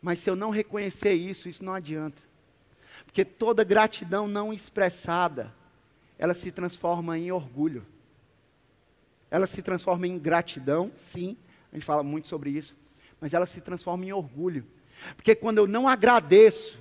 Mas 0.00 0.18
se 0.18 0.28
eu 0.28 0.36
não 0.36 0.50
reconhecer 0.50 1.12
isso, 1.12 1.48
isso 1.48 1.64
não 1.64 1.74
adianta. 1.74 2.20
Porque 3.04 3.24
toda 3.24 3.64
gratidão 3.64 4.26
não 4.26 4.52
expressada, 4.52 5.54
ela 6.18 6.34
se 6.34 6.50
transforma 6.50 7.18
em 7.18 7.32
orgulho. 7.32 7.86
Ela 9.30 9.46
se 9.46 9.62
transforma 9.62 10.06
em 10.06 10.18
gratidão, 10.18 10.92
sim, 10.96 11.36
a 11.70 11.76
gente 11.76 11.84
fala 11.84 12.02
muito 12.02 12.28
sobre 12.28 12.50
isso, 12.50 12.74
mas 13.22 13.32
ela 13.32 13.46
se 13.46 13.60
transforma 13.60 14.04
em 14.04 14.12
orgulho. 14.12 14.66
Porque 15.14 15.32
quando 15.32 15.58
eu 15.58 15.66
não 15.68 15.86
agradeço, 15.86 16.76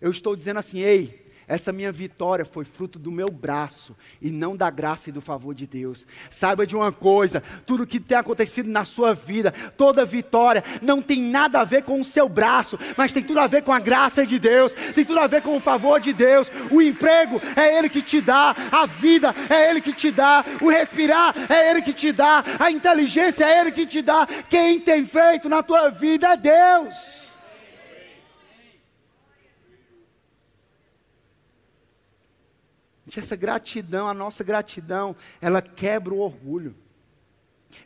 eu 0.00 0.10
estou 0.10 0.34
dizendo 0.34 0.58
assim: 0.58 0.80
ei, 0.80 1.23
essa 1.46 1.72
minha 1.72 1.92
vitória 1.92 2.44
foi 2.44 2.64
fruto 2.64 2.98
do 2.98 3.12
meu 3.12 3.28
braço 3.30 3.96
e 4.20 4.30
não 4.30 4.56
da 4.56 4.70
graça 4.70 5.10
e 5.10 5.12
do 5.12 5.20
favor 5.20 5.54
de 5.54 5.66
Deus. 5.66 6.06
Saiba 6.30 6.66
de 6.66 6.74
uma 6.74 6.90
coisa: 6.90 7.42
tudo 7.66 7.86
que 7.86 8.00
tem 8.00 8.16
acontecido 8.16 8.68
na 8.68 8.84
sua 8.84 9.14
vida, 9.14 9.52
toda 9.76 10.04
vitória, 10.04 10.64
não 10.80 11.02
tem 11.02 11.20
nada 11.20 11.60
a 11.60 11.64
ver 11.64 11.82
com 11.82 12.00
o 12.00 12.04
seu 12.04 12.28
braço, 12.28 12.78
mas 12.96 13.12
tem 13.12 13.22
tudo 13.22 13.40
a 13.40 13.46
ver 13.46 13.62
com 13.62 13.72
a 13.72 13.78
graça 13.78 14.26
de 14.26 14.38
Deus, 14.38 14.72
tem 14.94 15.04
tudo 15.04 15.20
a 15.20 15.26
ver 15.26 15.42
com 15.42 15.56
o 15.56 15.60
favor 15.60 16.00
de 16.00 16.12
Deus. 16.12 16.50
O 16.70 16.80
emprego 16.80 17.40
é 17.56 17.78
Ele 17.78 17.88
que 17.88 18.02
te 18.02 18.20
dá, 18.20 18.54
a 18.70 18.86
vida 18.86 19.34
é 19.50 19.70
Ele 19.70 19.80
que 19.80 19.92
te 19.92 20.10
dá, 20.10 20.44
o 20.60 20.70
respirar 20.70 21.34
é 21.50 21.70
Ele 21.70 21.82
que 21.82 21.92
te 21.92 22.12
dá, 22.12 22.44
a 22.58 22.70
inteligência 22.70 23.44
é 23.44 23.60
Ele 23.60 23.72
que 23.72 23.86
te 23.86 24.00
dá. 24.00 24.26
Quem 24.48 24.80
tem 24.80 25.06
feito 25.06 25.48
na 25.48 25.62
tua 25.62 25.90
vida 25.90 26.28
é 26.28 26.36
Deus. 26.36 27.23
Essa 33.20 33.36
gratidão, 33.36 34.08
a 34.08 34.14
nossa 34.14 34.42
gratidão, 34.42 35.14
ela 35.40 35.60
quebra 35.60 36.14
o 36.14 36.18
orgulho. 36.18 36.74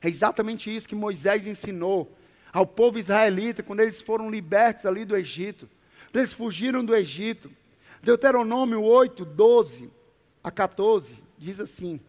É 0.02 0.08
exatamente 0.08 0.74
isso 0.74 0.88
que 0.88 0.94
Moisés 0.94 1.46
ensinou 1.46 2.14
ao 2.52 2.66
povo 2.66 2.98
israelita 2.98 3.62
quando 3.62 3.80
eles 3.80 4.00
foram 4.00 4.30
libertos 4.30 4.86
ali 4.86 5.04
do 5.04 5.16
Egito. 5.16 5.68
Eles 6.12 6.32
fugiram 6.32 6.84
do 6.84 6.94
Egito. 6.94 7.50
Deuteronômio 8.02 8.82
8, 8.82 9.24
12 9.24 9.90
a 10.42 10.50
14 10.50 11.22
diz 11.38 11.60
assim: 11.60 12.00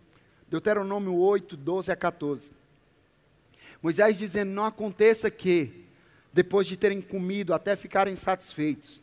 Deuteronômio 0.49 1.15
8, 1.15 1.55
12 1.55 1.91
a 1.91 1.95
14. 1.95 2.51
Moisés 3.81 4.17
dizendo: 4.17 4.51
Não 4.51 4.65
aconteça 4.65 5.29
que, 5.29 5.85
depois 6.33 6.67
de 6.67 6.75
terem 6.75 7.01
comido 7.01 7.53
até 7.53 7.75
ficarem 7.75 8.15
satisfeitos, 8.15 9.01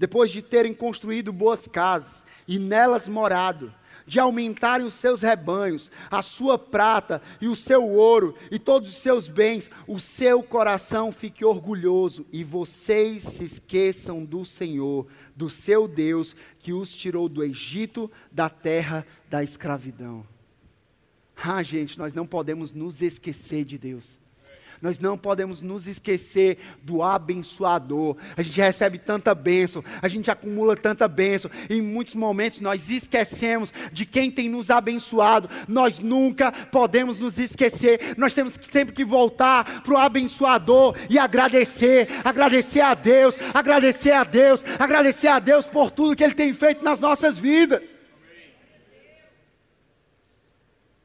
depois 0.00 0.30
de 0.30 0.40
terem 0.40 0.72
construído 0.72 1.30
boas 1.30 1.68
casas 1.68 2.24
e 2.48 2.58
nelas 2.58 3.06
morado, 3.06 3.70
de 4.06 4.18
aumentarem 4.18 4.86
os 4.86 4.94
seus 4.94 5.20
rebanhos, 5.20 5.90
a 6.10 6.22
sua 6.22 6.58
prata 6.58 7.20
e 7.38 7.46
o 7.46 7.54
seu 7.54 7.86
ouro 7.86 8.34
e 8.50 8.58
todos 8.58 8.88
os 8.88 8.96
seus 8.96 9.28
bens, 9.28 9.70
o 9.86 10.00
seu 10.00 10.42
coração 10.42 11.12
fique 11.12 11.44
orgulhoso 11.44 12.24
e 12.32 12.42
vocês 12.42 13.24
se 13.24 13.44
esqueçam 13.44 14.24
do 14.24 14.42
Senhor, 14.42 15.06
do 15.36 15.50
seu 15.50 15.86
Deus, 15.86 16.34
que 16.58 16.72
os 16.72 16.90
tirou 16.90 17.28
do 17.28 17.44
Egito, 17.44 18.10
da 18.32 18.48
terra 18.48 19.06
da 19.28 19.44
escravidão. 19.44 20.26
Ah, 21.36 21.62
gente, 21.62 21.98
nós 21.98 22.14
não 22.14 22.26
podemos 22.26 22.72
nos 22.72 23.02
esquecer 23.02 23.66
de 23.66 23.76
Deus. 23.76 24.18
Nós 24.80 24.98
não 24.98 25.18
podemos 25.18 25.60
nos 25.60 25.86
esquecer 25.86 26.58
do 26.82 27.02
abençoador. 27.02 28.16
A 28.34 28.42
gente 28.42 28.60
recebe 28.60 28.98
tanta 28.98 29.34
bênção, 29.34 29.84
a 30.00 30.08
gente 30.08 30.30
acumula 30.30 30.74
tanta 30.74 31.06
bênção. 31.06 31.50
Em 31.68 31.82
muitos 31.82 32.14
momentos 32.14 32.60
nós 32.60 32.88
esquecemos 32.88 33.72
de 33.92 34.06
quem 34.06 34.30
tem 34.30 34.48
nos 34.48 34.70
abençoado. 34.70 35.50
Nós 35.68 35.98
nunca 35.98 36.50
podemos 36.50 37.18
nos 37.18 37.38
esquecer. 37.38 38.14
Nós 38.16 38.34
temos 38.34 38.58
sempre 38.70 38.94
que 38.94 39.04
voltar 39.04 39.82
para 39.82 39.92
o 39.92 39.98
abençoador 39.98 40.96
e 41.10 41.18
agradecer. 41.18 42.08
Agradecer 42.24 42.80
a 42.80 42.94
Deus, 42.94 43.36
agradecer 43.52 44.12
a 44.12 44.24
Deus, 44.24 44.64
agradecer 44.78 45.28
a 45.28 45.38
Deus 45.38 45.66
por 45.66 45.90
tudo 45.90 46.16
que 46.16 46.24
Ele 46.24 46.34
tem 46.34 46.54
feito 46.54 46.82
nas 46.82 47.00
nossas 47.00 47.38
vidas. 47.38 47.84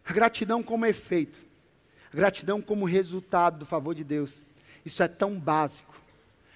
A 0.05 0.13
gratidão 0.13 0.63
como 0.63 0.85
efeito 0.85 1.44
Gratidão 2.15 2.61
como 2.61 2.85
resultado 2.85 3.59
do 3.59 3.65
favor 3.65 3.93
de 3.93 4.01
Deus. 4.01 4.41
Isso 4.85 5.03
é 5.03 5.07
tão 5.07 5.37
básico. 5.37 5.93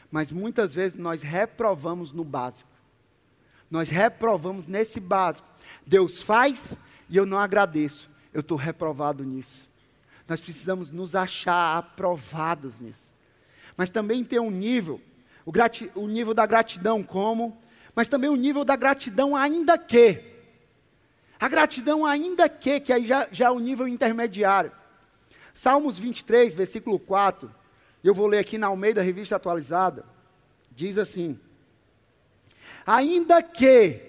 Mas 0.09 0.31
muitas 0.31 0.73
vezes 0.73 0.97
nós 0.97 1.21
reprovamos 1.21 2.13
no 2.13 2.23
básico. 2.23 2.69
Nós 3.69 3.89
reprovamos 3.89 4.65
nesse 4.65 5.01
básico. 5.01 5.49
Deus 5.85 6.21
faz 6.21 6.77
e 7.09 7.17
eu 7.17 7.25
não 7.25 7.37
agradeço. 7.37 8.09
Eu 8.33 8.39
estou 8.39 8.57
reprovado 8.57 9.25
nisso. 9.25 9.67
Nós 10.29 10.39
precisamos 10.39 10.89
nos 10.91 11.13
achar 11.13 11.77
aprovados 11.77 12.79
nisso. 12.79 13.11
Mas 13.75 13.89
também 13.89 14.23
tem 14.23 14.39
um 14.39 14.49
nível, 14.49 15.01
o, 15.45 15.51
o 15.99 16.07
nível 16.07 16.33
da 16.33 16.45
gratidão 16.45 17.03
como, 17.03 17.57
mas 17.93 18.07
também 18.07 18.29
o 18.29 18.35
nível 18.35 18.63
da 18.63 18.77
gratidão 18.77 19.35
ainda 19.35 19.77
que. 19.77 20.23
A 21.37 21.49
gratidão 21.49 22.05
ainda 22.05 22.47
que, 22.47 22.79
que 22.79 22.93
aí 22.93 23.05
já, 23.05 23.27
já 23.29 23.47
é 23.47 23.51
o 23.51 23.59
nível 23.59 23.87
intermediário. 23.87 24.78
Salmos 25.53 25.97
23, 25.97 26.53
versículo 26.53 26.99
4, 26.99 27.53
eu 28.03 28.13
vou 28.13 28.27
ler 28.27 28.39
aqui 28.39 28.57
na 28.57 28.67
Almeida 28.67 29.01
Revista 29.01 29.35
Atualizada, 29.35 30.05
diz 30.71 30.97
assim: 30.97 31.39
Ainda 32.85 33.41
que 33.41 34.01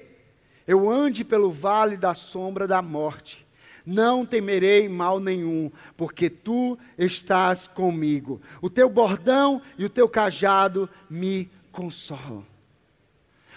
eu 0.66 0.88
ande 0.88 1.24
pelo 1.24 1.50
vale 1.50 1.96
da 1.96 2.14
sombra 2.14 2.66
da 2.66 2.80
morte, 2.80 3.46
não 3.84 4.24
temerei 4.24 4.88
mal 4.88 5.18
nenhum, 5.18 5.70
porque 5.96 6.30
tu 6.30 6.78
estás 6.96 7.66
comigo. 7.66 8.40
O 8.60 8.70
teu 8.70 8.88
bordão 8.88 9.60
e 9.76 9.84
o 9.84 9.90
teu 9.90 10.08
cajado 10.08 10.88
me 11.08 11.50
consolam. 11.72 12.46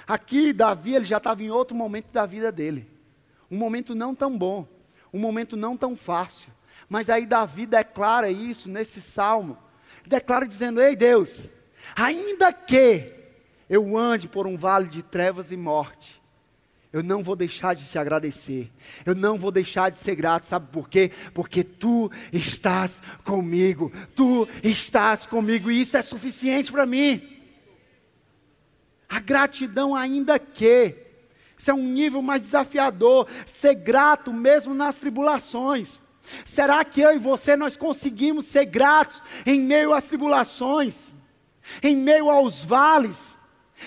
Aqui, 0.07 0.51
Davi, 0.51 0.95
ele 0.95 1.05
já 1.05 1.17
estava 1.17 1.43
em 1.43 1.51
outro 1.51 1.75
momento 1.75 2.07
da 2.11 2.25
vida 2.25 2.51
dele. 2.51 2.89
Um 3.49 3.57
momento 3.57 3.93
não 3.93 4.15
tão 4.15 4.35
bom, 4.35 4.67
um 5.13 5.19
momento 5.19 5.55
não 5.55 5.77
tão 5.77 5.95
fácil. 5.95 6.51
Mas 6.89 7.09
aí 7.09 7.25
Davi 7.25 7.65
declara 7.65 8.29
isso 8.29 8.69
nesse 8.69 9.01
salmo. 9.01 9.57
Declara 10.05 10.47
dizendo: 10.47 10.81
Ei 10.81 10.95
Deus, 10.95 11.49
ainda 11.95 12.51
que 12.51 13.13
eu 13.69 13.97
ande 13.97 14.27
por 14.27 14.45
um 14.45 14.57
vale 14.57 14.87
de 14.87 15.01
trevas 15.01 15.51
e 15.51 15.57
morte, 15.57 16.21
eu 16.93 17.01
não 17.01 17.23
vou 17.23 17.35
deixar 17.35 17.73
de 17.73 17.89
te 17.89 17.97
agradecer. 17.97 18.71
Eu 19.03 19.15
não 19.15 19.35
vou 19.37 19.51
deixar 19.51 19.89
de 19.89 19.99
ser 19.99 20.15
grato, 20.15 20.45
sabe 20.45 20.67
por 20.71 20.87
quê? 20.87 21.11
Porque 21.33 21.63
tu 21.63 22.11
estás 22.31 23.01
comigo. 23.23 23.91
Tu 24.15 24.47
estás 24.63 25.25
comigo 25.25 25.71
e 25.71 25.81
isso 25.81 25.97
é 25.97 26.03
suficiente 26.03 26.71
para 26.71 26.85
mim. 26.85 27.27
A 29.09 29.19
gratidão 29.19 29.95
ainda 29.95 30.37
que 30.37 30.95
isso 31.57 31.71
é 31.71 31.73
um 31.73 31.87
nível 31.87 32.21
mais 32.21 32.41
desafiador, 32.41 33.27
ser 33.45 33.73
grato 33.73 34.31
mesmo 34.33 34.73
nas 34.73 34.97
tribulações. 34.97 35.99
Será 36.45 36.83
que 36.83 37.01
eu 37.01 37.15
e 37.15 37.19
você 37.19 37.55
nós 37.55 37.75
conseguimos 37.77 38.45
ser 38.45 38.65
gratos 38.65 39.21
em 39.45 39.59
meio 39.59 39.93
às 39.93 40.07
tribulações, 40.07 41.13
em 41.81 41.95
meio 41.95 42.29
aos 42.29 42.63
vales, 42.63 43.37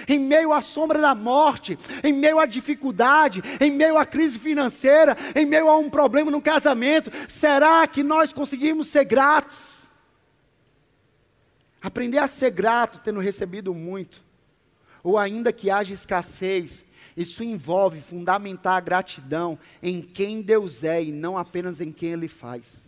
em 0.06 0.18
meio 0.18 0.52
à 0.52 0.60
sombra 0.60 1.00
da 1.00 1.14
morte, 1.14 1.78
em 2.02 2.12
meio 2.12 2.38
à 2.38 2.46
dificuldade, 2.46 3.42
em 3.60 3.70
meio 3.70 3.96
à 3.96 4.04
crise 4.04 4.38
financeira, 4.38 5.16
em 5.34 5.46
meio 5.46 5.68
a 5.68 5.76
um 5.78 5.88
problema 5.88 6.30
no 6.30 6.42
casamento? 6.42 7.10
Será 7.28 7.86
que 7.86 8.02
nós 8.02 8.32
conseguimos 8.32 8.88
ser 8.88 9.04
gratos? 9.04 9.74
Aprender 11.80 12.18
a 12.18 12.28
ser 12.28 12.50
grato 12.50 13.00
tendo 13.02 13.20
recebido 13.20 13.72
muito, 13.72 14.22
ou 15.02 15.16
ainda 15.16 15.52
que 15.52 15.70
haja 15.70 15.94
escassez, 15.94 16.84
isso 17.16 17.42
envolve 17.42 18.00
fundamentar 18.00 18.76
a 18.76 18.80
gratidão 18.80 19.58
em 19.82 20.02
quem 20.02 20.42
Deus 20.42 20.84
é 20.84 21.02
e 21.02 21.10
não 21.10 21.38
apenas 21.38 21.80
em 21.80 21.90
quem 21.90 22.12
Ele 22.12 22.28
faz. 22.28 22.84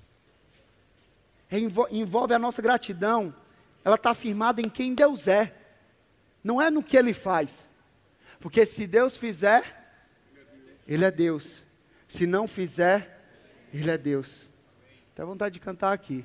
É, 1.50 1.58
envolve 1.58 2.34
a 2.34 2.38
nossa 2.38 2.60
gratidão, 2.60 3.34
ela 3.82 3.96
está 3.96 4.14
firmada 4.14 4.60
em 4.60 4.68
quem 4.68 4.94
Deus 4.94 5.26
é, 5.26 5.54
não 6.44 6.60
é 6.60 6.70
no 6.70 6.82
que 6.82 6.96
Ele 6.96 7.14
faz. 7.14 7.66
Porque 8.38 8.66
se 8.66 8.86
Deus 8.86 9.16
fizer, 9.16 9.92
Ele 10.86 11.04
é 11.04 11.10
Deus. 11.10 11.64
Se 12.06 12.26
não 12.26 12.46
fizer, 12.46 13.22
Ele 13.72 13.90
é 13.90 13.96
Deus. 13.96 14.46
Tem 15.14 15.24
vontade 15.24 15.54
de 15.54 15.60
cantar 15.60 15.92
aqui. 15.92 16.24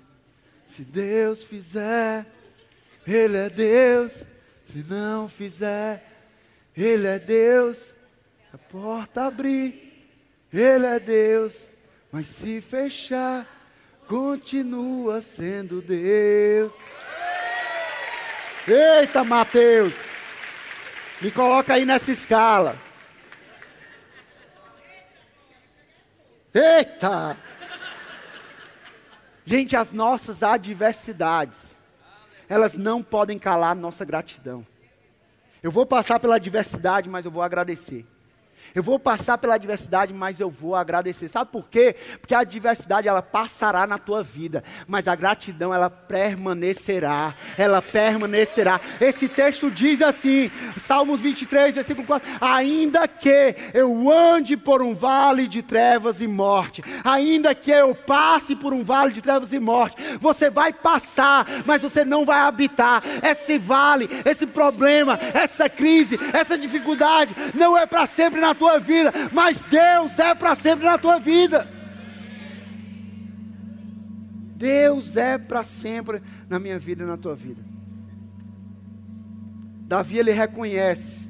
Se 0.68 0.84
Deus 0.84 1.42
fizer, 1.44 2.26
Ele 3.08 3.38
é 3.38 3.50
Deus. 3.50 4.24
Se 4.66 4.84
não 4.84 5.28
fizer, 5.28 6.12
Ele 6.76 7.08
é 7.08 7.20
Deus. 7.20 7.80
A 8.54 8.58
porta 8.58 9.26
abrir, 9.26 10.08
Ele 10.52 10.86
é 10.86 11.00
Deus. 11.00 11.56
Mas 12.12 12.28
se 12.28 12.62
fechar, 12.62 13.48
continua 14.08 15.22
sendo 15.22 15.82
Deus. 15.82 16.74
Eita, 18.68 19.24
Mateus! 19.24 19.96
Me 21.22 21.32
coloca 21.32 21.74
aí 21.74 21.86
nessa 21.86 22.12
escala. 22.12 22.78
Eita! 26.54 27.38
Gente, 29.46 29.76
as 29.76 29.92
nossas 29.92 30.44
adversidades, 30.44 31.80
elas 32.48 32.76
não 32.76 33.04
podem 33.04 33.38
calar 33.38 33.76
nossa 33.76 34.06
gratidão. 34.06 34.66
Eu 35.63 35.71
vou 35.71 35.86
passar 35.86 36.19
pela 36.19 36.36
adversidade, 36.36 37.10
mas 37.10 37.23
eu 37.23 37.32
vou 37.32 37.41
agradecer. 37.41 38.06
Eu 38.76 38.82
vou 38.82 38.98
passar 38.98 39.38
pela 39.38 39.56
adversidade, 39.56 40.12
mas 40.14 40.40
eu 40.40 40.50
vou 40.50 40.76
agradecer. 40.76 41.28
Sabe 41.28 41.52
por 41.52 41.70
quê? 41.70 41.96
Porque 42.20 42.34
a 42.34 42.40
adversidade 42.40 43.08
ela 43.08 43.22
passará 43.22 43.86
na 43.86 44.00
tua 44.00 44.24
vida, 44.24 44.64
mas 44.88 45.08
a 45.08 45.16
gratidão 45.16 45.74
ela 45.74 45.90
permanecerá. 45.90 47.36
Ela 47.56 47.82
permanecerá. 47.82 48.82
Esse 49.00 49.30
texto 49.30 49.70
diz 49.70 50.02
assim, 50.02 50.50
Salmos 50.78 51.20
23, 51.20 51.76
versículo 51.76 52.08
4: 52.08 52.28
Ainda 52.42 53.08
que 53.08 53.56
eu 53.74 54.12
ande 54.12 54.58
por 54.58 54.82
um 54.82 54.96
vale 54.96 55.48
de 55.48 55.62
trevas 55.62 56.20
e 56.20 56.28
morte, 56.28 56.84
ainda 57.04 57.54
que 57.54 57.70
eu 57.70 57.94
passe 57.94 58.56
por 58.56 58.74
um 58.74 58.84
vale 58.84 59.14
de 59.14 59.22
trevas 59.22 59.54
e 59.54 59.60
morte, 59.60 59.98
você 60.20 60.50
vai 60.50 60.74
passar, 60.74 61.46
mas 61.66 61.82
você 61.82 62.04
não 62.04 62.26
vai 62.26 62.40
habitar. 62.40 63.04
Esse 63.22 63.58
vale, 63.60 64.10
esse 64.26 64.48
problema, 64.48 65.20
essa 65.34 65.70
crise, 65.70 66.20
essa 66.34 66.58
dificuldade 66.58 67.36
não 67.54 67.78
é 67.78 67.86
para 67.86 68.08
sempre 68.08 68.42
na 68.42 68.56
tua 68.56 68.62
tua 68.63 68.80
vida, 68.80 69.12
mas 69.34 69.62
Deus 69.63 70.17
é 70.19 70.34
para 70.34 70.56
sempre 70.56 70.86
na 70.86 70.97
tua 70.97 71.19
vida. 71.19 71.67
Deus 74.56 75.17
é 75.17 75.38
para 75.38 75.65
sempre 75.65 76.21
na 76.47 76.58
minha 76.60 76.80
vida 76.80 77.04
e 77.04 77.06
na 77.06 77.17
tua 77.17 77.36
vida. 77.36 77.62
Davi 79.86 80.17
ele 80.17 80.32
reconhece 80.32 81.28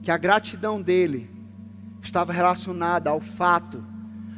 que 0.00 0.12
a 0.12 0.16
gratidão 0.16 0.80
dele 0.80 1.28
estava 2.00 2.32
relacionada 2.32 3.10
ao 3.10 3.20
fato 3.20 3.84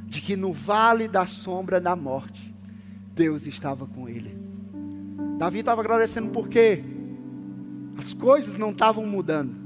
de 0.06 0.22
que 0.22 0.36
no 0.36 0.54
vale 0.54 1.06
da 1.06 1.26
sombra 1.26 1.78
da 1.78 1.94
morte, 1.94 2.54
Deus 3.14 3.46
estava 3.46 3.86
com 3.86 4.08
ele. 4.08 4.34
Davi 5.36 5.58
estava 5.58 5.82
agradecendo 5.82 6.30
porque 6.30 6.82
as 7.98 8.14
coisas 8.14 8.56
não 8.56 8.70
estavam 8.70 9.04
mudando 9.04 9.60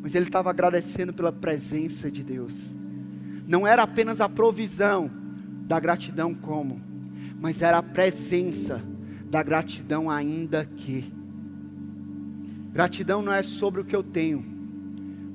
mas 0.00 0.14
ele 0.14 0.26
estava 0.26 0.50
agradecendo 0.50 1.12
pela 1.12 1.32
presença 1.32 2.10
de 2.10 2.22
Deus. 2.22 2.54
Não 3.46 3.66
era 3.66 3.82
apenas 3.82 4.20
a 4.20 4.28
provisão 4.28 5.10
da 5.66 5.80
gratidão 5.80 6.34
como, 6.34 6.80
mas 7.40 7.62
era 7.62 7.78
a 7.78 7.82
presença 7.82 8.82
da 9.30 9.42
gratidão 9.42 10.10
ainda 10.10 10.64
que. 10.64 11.12
Gratidão 12.72 13.22
não 13.22 13.32
é 13.32 13.42
sobre 13.42 13.80
o 13.80 13.84
que 13.84 13.96
eu 13.96 14.02
tenho, 14.02 14.44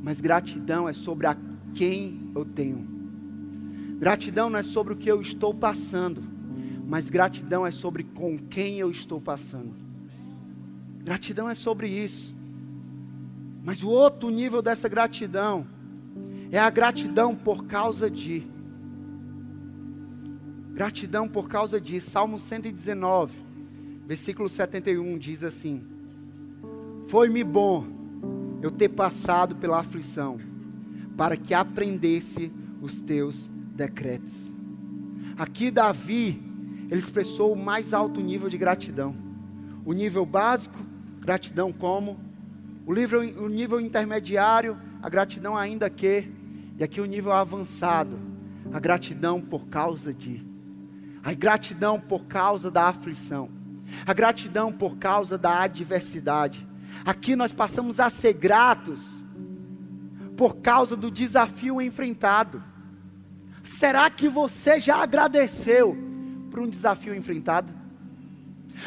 mas 0.02 0.22
gratidão 0.22 0.88
é 0.88 0.94
sobre 0.94 1.28
a 1.28 1.38
quem 1.74 2.32
eu 2.36 2.46
tenho. 2.46 2.88
Gratidão 4.00 4.50
não 4.50 4.60
é 4.60 4.64
sobre 4.64 4.94
o 4.94 4.96
que 4.98 5.10
eu 5.10 5.22
estou 5.22 5.54
passando, 5.54 6.24
mas 6.86 7.10
gratidão 7.10 7.66
é 7.66 7.72
sobre 7.72 8.04
com 8.04 8.38
quem 8.38 8.80
eu 8.80 8.92
estou 8.92 9.20
passando. 9.22 9.74
Gratidão 11.04 11.50
é 11.50 11.56
sobre 11.56 11.88
isso. 11.88 12.34
Mas 13.64 13.82
o 13.82 13.90
outro 13.90 14.30
nível 14.30 14.62
dessa 14.62 14.90
gratidão 14.90 15.66
é 16.52 16.60
a 16.60 16.70
gratidão 16.70 17.34
por 17.34 17.66
causa 17.66 18.12
de. 18.12 18.46
Gratidão 20.74 21.30
por 21.30 21.48
causa 21.48 21.80
de. 21.80 22.02
Salmo 22.02 22.38
119, 22.38 23.34
versículo 24.06 24.50
71 24.50 25.18
diz 25.18 25.44
assim: 25.44 25.82
Foi-me 27.08 27.42
bom 27.42 27.88
eu 28.62 28.70
ter 28.70 28.90
passado 28.90 29.56
pela 29.56 29.80
aflição, 29.80 30.38
para 31.16 31.38
que 31.38 31.54
aprendesse 31.54 32.52
os 32.82 33.00
teus 33.00 33.50
decretos. 33.74 34.36
Aqui 35.38 35.72
Davi, 35.72 36.44
ele 36.90 37.00
expressou 37.00 37.54
o 37.54 37.56
mais 37.56 37.94
alto 37.94 38.20
nível 38.20 38.50
de 38.50 38.58
gratidão. 38.58 39.16
O 39.86 39.94
nível 39.94 40.26
básico, 40.26 40.78
gratidão 41.22 41.72
como 41.72 42.33
o, 42.86 42.94
livro, 42.94 43.20
o 43.20 43.48
nível 43.48 43.80
intermediário, 43.80 44.78
a 45.02 45.10
gratidão 45.10 45.58
ainda 45.58 45.90
que. 45.90 46.32
E 46.78 46.84
aqui 46.84 47.00
o 47.00 47.06
nível 47.06 47.32
avançado, 47.32 48.20
a 48.72 48.80
gratidão 48.80 49.40
por 49.40 49.68
causa 49.68 50.14
de. 50.14 50.46
A 51.24 51.34
gratidão 51.34 52.00
por 52.00 52.26
causa 52.26 52.70
da 52.70 52.90
aflição. 52.90 53.50
A 54.06 54.14
gratidão 54.14 54.72
por 54.72 54.98
causa 54.98 55.38
da 55.38 55.62
adversidade. 55.62 56.68
Aqui 57.06 57.36
nós 57.36 57.52
passamos 57.52 58.00
a 58.00 58.10
ser 58.10 58.34
gratos 58.34 59.24
por 60.36 60.58
causa 60.58 60.96
do 60.96 61.10
desafio 61.10 61.82
enfrentado. 61.82 62.64
Será 63.64 64.10
que 64.10 64.28
você 64.28 64.80
já 64.80 64.98
agradeceu 64.98 65.98
por 66.52 66.60
um 66.60 66.70
desafio 66.70 67.16
enfrentado? 67.16 67.74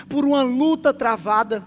Por 0.09 0.25
uma 0.25 0.43
luta 0.43 0.93
travada? 0.93 1.65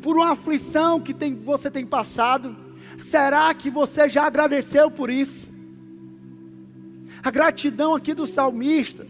Por 0.00 0.16
uma 0.16 0.32
aflição 0.32 1.00
que 1.00 1.12
tem, 1.12 1.34
você 1.34 1.70
tem 1.70 1.84
passado, 1.86 2.56
será 2.98 3.52
que 3.54 3.70
você 3.70 4.08
já 4.08 4.26
agradeceu 4.26 4.90
por 4.90 5.10
isso? 5.10 5.52
A 7.22 7.30
gratidão 7.30 7.94
aqui 7.94 8.14
do 8.14 8.26
salmista, 8.26 9.06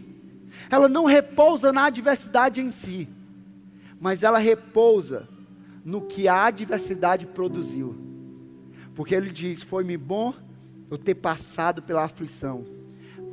ela 0.70 0.88
não 0.88 1.04
repousa 1.04 1.72
na 1.72 1.86
adversidade 1.86 2.60
em 2.60 2.70
si, 2.70 3.08
mas 4.00 4.22
ela 4.22 4.38
repousa 4.38 5.28
no 5.84 6.02
que 6.02 6.28
a 6.28 6.44
adversidade 6.44 7.26
produziu. 7.26 7.96
Porque 8.94 9.14
ele 9.14 9.30
diz: 9.30 9.62
Foi-me 9.62 9.96
bom 9.96 10.34
eu 10.90 10.98
ter 10.98 11.14
passado 11.14 11.82
pela 11.82 12.04
aflição, 12.04 12.64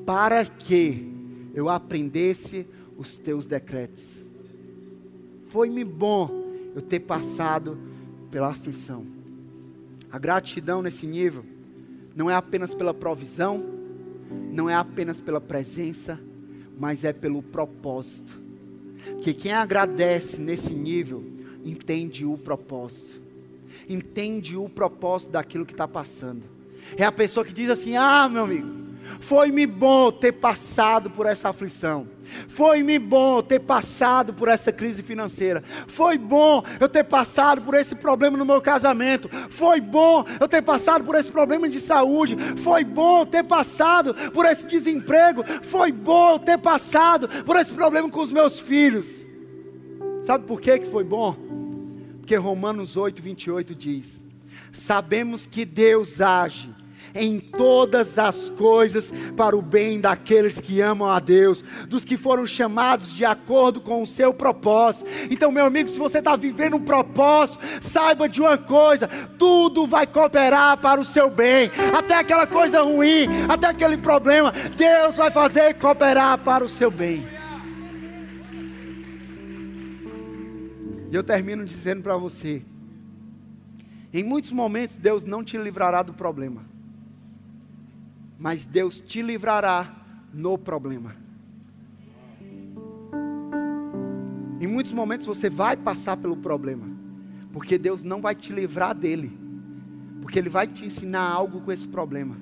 para 0.06 0.46
que 0.46 1.14
eu 1.54 1.68
aprendesse 1.68 2.66
os 2.98 3.18
teus 3.18 3.46
decretos. 3.46 4.04
Foi-me 5.50 5.84
bom 5.84 6.49
eu 6.76 6.82
ter 6.82 7.00
passado 7.02 7.78
pela 8.30 8.50
aflição. 8.50 9.06
A 10.12 10.18
gratidão 10.18 10.82
nesse 10.82 11.06
nível 11.06 11.46
não 12.16 12.30
é 12.30 12.36
apenas 12.36 12.74
pela 12.74 12.94
provisão, 12.94 13.64
não 14.52 14.70
é 14.70 14.76
apenas 14.76 15.20
pela 15.20 15.40
presença, 15.40 16.20
mas 16.78 17.04
é 17.04 17.14
pelo 17.14 17.42
propósito. 17.42 18.40
Que 19.22 19.34
quem 19.34 19.54
agradece 19.54 20.40
nesse 20.40 20.74
nível 20.74 21.24
entende 21.64 22.26
o 22.26 22.38
propósito, 22.38 23.22
entende 23.88 24.58
o 24.58 24.68
propósito 24.68 25.32
daquilo 25.32 25.66
que 25.66 25.74
está 25.74 25.88
passando. 25.88 26.44
É 26.98 27.04
a 27.04 27.12
pessoa 27.12 27.46
que 27.46 27.54
diz 27.54 27.70
assim: 27.70 27.96
Ah, 27.96 28.28
meu 28.30 28.44
amigo, 28.44 28.68
foi-me 29.20 29.66
bom 29.66 30.12
ter 30.12 30.34
passado 30.34 31.10
por 31.10 31.26
essa 31.26 31.50
aflição. 31.50 32.08
Foi-me 32.48 32.98
bom 33.00 33.42
ter 33.42 33.60
passado 33.60 34.34
por 34.34 34.48
essa 34.48 34.72
crise 34.72 35.02
financeira. 35.02 35.64
Foi 35.88 36.18
bom 36.18 36.64
eu 36.80 36.90
ter 36.90 37.04
passado 37.04 37.62
por 37.62 37.74
esse 37.74 37.96
problema 37.96 38.38
no 38.38 38.46
meu 38.46 38.62
casamento. 38.62 39.30
Foi 39.50 39.80
bom 39.80 40.26
eu 40.40 40.48
ter 40.48 40.62
passado 40.62 41.04
por 41.04 41.16
esse 41.16 41.32
problema 41.32 41.68
de 41.68 41.80
saúde. 41.80 42.38
Foi 42.58 42.84
bom 42.84 43.26
ter 43.26 43.44
passado 43.44 44.14
por 44.32 44.46
esse 44.46 44.68
desemprego. 44.68 45.44
Foi 45.64 45.92
bom 45.92 46.38
ter 46.40 46.58
passado 46.58 47.28
por 47.44 47.56
esse 47.56 47.74
problema 47.74 48.10
com 48.10 48.22
os 48.22 48.32
meus 48.32 48.60
filhos. 48.60 49.26
Sabe 50.22 50.46
por 50.46 50.60
que, 50.60 50.80
que 50.80 50.88
foi 50.88 51.04
bom? 51.04 51.36
Porque 52.20 52.36
Romanos 52.36 52.98
8, 52.98 53.22
28 53.22 53.74
diz: 53.74 54.24
Sabemos 54.72 55.46
que 55.46 55.66
Deus 55.66 56.22
age 56.22 56.70
em 57.14 57.40
todas 57.40 58.18
as 58.20 58.50
coisas 58.52 59.12
para 59.36 59.56
o 59.56 59.62
bem 59.62 60.00
daqueles 60.00 60.60
que 60.60 60.82
amam 60.82 61.10
a 61.10 61.20
Deus, 61.20 61.64
dos 61.88 62.06
que 62.06 62.18
foram 62.18 62.46
chamados 62.46 63.14
de 63.14 63.26
acordo 63.26 63.82
com 63.82 64.02
o 64.02 64.08
seu 64.08 64.34
propósito. 64.34 65.10
Então, 65.30 65.52
meu 65.52 65.66
amigo, 65.66 65.90
se 65.90 65.98
você 65.98 66.20
está 66.20 66.36
vivendo 66.36 66.78
um 66.78 66.84
propósito, 66.84 67.60
saiba 67.82 68.28
de 68.28 68.42
uma 68.42 68.58
coisa: 68.58 69.08
tudo 69.38 69.88
vai 69.88 70.06
cooperar 70.06 70.78
para 70.78 71.00
o 71.02 71.06
seu 71.06 71.30
bem, 71.30 71.70
até 71.98 72.16
aquela 72.16 72.48
coisa 72.48 72.82
ruim, 72.82 73.28
até 73.48 73.68
aquele 73.68 73.98
problema, 73.98 74.52
Deus 74.76 75.16
vai 75.16 75.32
fazer 75.32 75.74
cooperar 75.76 76.38
para 76.40 76.64
o 76.64 76.70
seu 76.70 76.92
bem. 76.92 77.40
E 81.12 81.16
eu 81.16 81.24
termino 81.24 81.66
dizendo 81.66 82.04
para 82.04 82.16
você 82.16 82.62
Em 84.14 84.24
muitos 84.24 84.52
momentos, 84.52 84.98
Deus 84.98 85.24
não 85.24 85.44
te 85.44 85.58
livrará 85.58 86.02
do 86.02 86.14
problema, 86.14 86.66
mas 88.40 88.66
Deus 88.66 89.00
te 89.02 89.22
livrará 89.22 89.94
no 90.34 90.58
problema. 90.58 91.14
Em 94.62 94.68
muitos 94.68 94.94
momentos 94.94 95.26
você 95.26 95.50
vai 95.50 95.76
passar 95.76 96.16
pelo 96.16 96.38
problema, 96.38 96.88
porque 97.52 97.78
Deus 97.78 98.02
não 98.02 98.22
vai 98.22 98.34
te 98.34 98.54
livrar 98.54 98.96
dele, 98.96 99.38
porque 100.22 100.40
Ele 100.40 100.50
vai 100.50 100.68
te 100.68 100.86
ensinar 100.86 101.30
algo 101.30 101.60
com 101.62 101.72
esse 101.72 101.88
problema. 101.88 102.38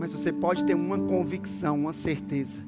Mas 0.00 0.12
você 0.12 0.32
pode 0.32 0.64
ter 0.64 0.74
uma 0.74 0.98
convicção, 0.98 1.78
uma 1.78 1.92
certeza, 1.92 2.60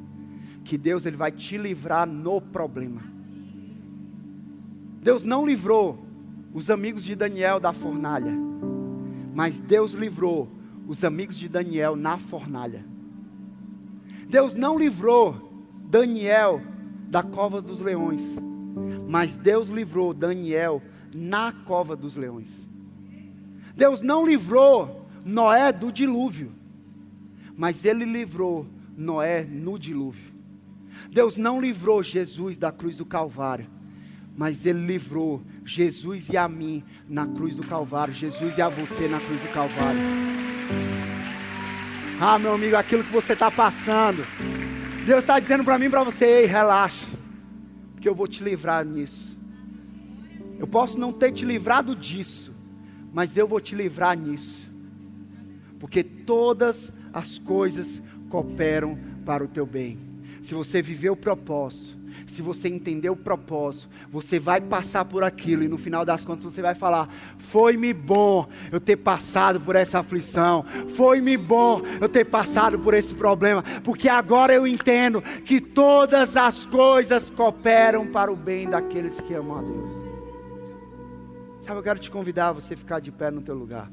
que 0.62 0.78
Deus 0.78 1.04
ele 1.04 1.16
vai 1.16 1.32
te 1.32 1.58
livrar 1.58 2.06
no 2.06 2.40
problema. 2.40 3.02
Deus 5.02 5.24
não 5.24 5.44
livrou 5.44 6.06
os 6.52 6.70
amigos 6.70 7.04
de 7.04 7.16
Daniel 7.16 7.58
da 7.58 7.72
fornalha, 7.72 8.32
mas 9.34 9.58
Deus 9.60 9.92
livrou 9.92 10.48
os 10.86 11.04
amigos 11.04 11.38
de 11.38 11.48
Daniel 11.48 11.96
na 11.96 12.18
fornalha. 12.18 12.84
Deus 14.28 14.54
não 14.54 14.78
livrou 14.78 15.52
Daniel 15.88 16.60
da 17.08 17.22
cova 17.22 17.62
dos 17.62 17.80
leões, 17.80 18.22
mas 19.08 19.36
Deus 19.36 19.68
livrou 19.68 20.12
Daniel 20.12 20.82
na 21.14 21.52
cova 21.52 21.94
dos 21.94 22.16
leões. 22.16 22.50
Deus 23.76 24.02
não 24.02 24.26
livrou 24.26 25.06
Noé 25.24 25.72
do 25.72 25.90
dilúvio, 25.90 26.52
mas 27.56 27.84
ele 27.84 28.04
livrou 28.04 28.66
Noé 28.96 29.44
no 29.44 29.78
dilúvio. 29.78 30.32
Deus 31.10 31.36
não 31.36 31.60
livrou 31.60 32.02
Jesus 32.02 32.58
da 32.58 32.70
cruz 32.72 32.96
do 32.96 33.06
Calvário, 33.06 33.66
mas 34.36 34.66
Ele 34.66 34.86
livrou 34.86 35.42
Jesus 35.64 36.28
e 36.28 36.36
a 36.36 36.48
mim 36.48 36.82
na 37.08 37.26
cruz 37.26 37.54
do 37.54 37.62
Calvário, 37.64 38.12
Jesus 38.12 38.58
e 38.58 38.62
a 38.62 38.68
você 38.68 39.06
na 39.08 39.20
cruz 39.20 39.40
do 39.40 39.52
Calvário. 39.52 40.00
Ah, 42.20 42.38
meu 42.38 42.54
amigo, 42.54 42.76
aquilo 42.76 43.04
que 43.04 43.12
você 43.12 43.32
está 43.32 43.50
passando, 43.50 44.24
Deus 45.04 45.20
está 45.20 45.38
dizendo 45.38 45.64
para 45.64 45.78
mim 45.78 45.86
e 45.86 45.90
para 45.90 46.04
você: 46.04 46.24
ei, 46.24 46.46
relaxa, 46.46 47.06
porque 47.92 48.08
eu 48.08 48.14
vou 48.14 48.26
te 48.26 48.42
livrar 48.42 48.84
nisso. 48.84 49.36
Eu 50.58 50.66
posso 50.66 50.98
não 50.98 51.12
ter 51.12 51.32
te 51.32 51.44
livrado 51.44 51.94
disso, 51.94 52.52
mas 53.12 53.36
eu 53.36 53.46
vou 53.46 53.60
te 53.60 53.74
livrar 53.74 54.16
nisso, 54.16 54.70
porque 55.78 56.02
todas 56.02 56.92
as 57.12 57.38
coisas 57.38 58.02
cooperam 58.28 58.98
para 59.24 59.44
o 59.44 59.48
teu 59.48 59.66
bem. 59.66 59.98
Se 60.42 60.54
você 60.54 60.80
viver 60.80 61.10
o 61.10 61.16
propósito, 61.16 61.96
se 62.34 62.42
você 62.42 62.68
entender 62.68 63.08
o 63.08 63.16
propósito, 63.16 63.88
você 64.10 64.40
vai 64.40 64.60
passar 64.60 65.04
por 65.04 65.22
aquilo 65.22 65.62
e 65.62 65.68
no 65.68 65.78
final 65.78 66.04
das 66.04 66.24
contas 66.24 66.44
você 66.44 66.60
vai 66.60 66.74
falar: 66.74 67.08
Foi-me 67.38 67.92
bom 67.92 68.48
eu 68.72 68.80
ter 68.80 68.96
passado 68.96 69.60
por 69.60 69.76
essa 69.76 70.00
aflição, 70.00 70.64
foi-me 70.94 71.36
bom 71.36 71.82
eu 72.00 72.08
ter 72.08 72.24
passado 72.24 72.78
por 72.78 72.92
esse 72.92 73.14
problema, 73.14 73.62
porque 73.82 74.08
agora 74.08 74.52
eu 74.52 74.66
entendo 74.66 75.22
que 75.22 75.60
todas 75.60 76.36
as 76.36 76.66
coisas 76.66 77.30
cooperam 77.30 78.06
para 78.08 78.32
o 78.32 78.36
bem 78.36 78.68
daqueles 78.68 79.20
que 79.20 79.34
amam 79.34 79.58
a 79.58 79.62
Deus. 79.62 79.90
Sabe, 81.60 81.78
eu 81.78 81.82
quero 81.82 81.98
te 81.98 82.10
convidar 82.10 82.48
a 82.48 82.52
você 82.52 82.76
ficar 82.76 83.00
de 83.00 83.10
pé 83.12 83.30
no 83.30 83.40
teu 83.40 83.54
lugar. 83.54 83.90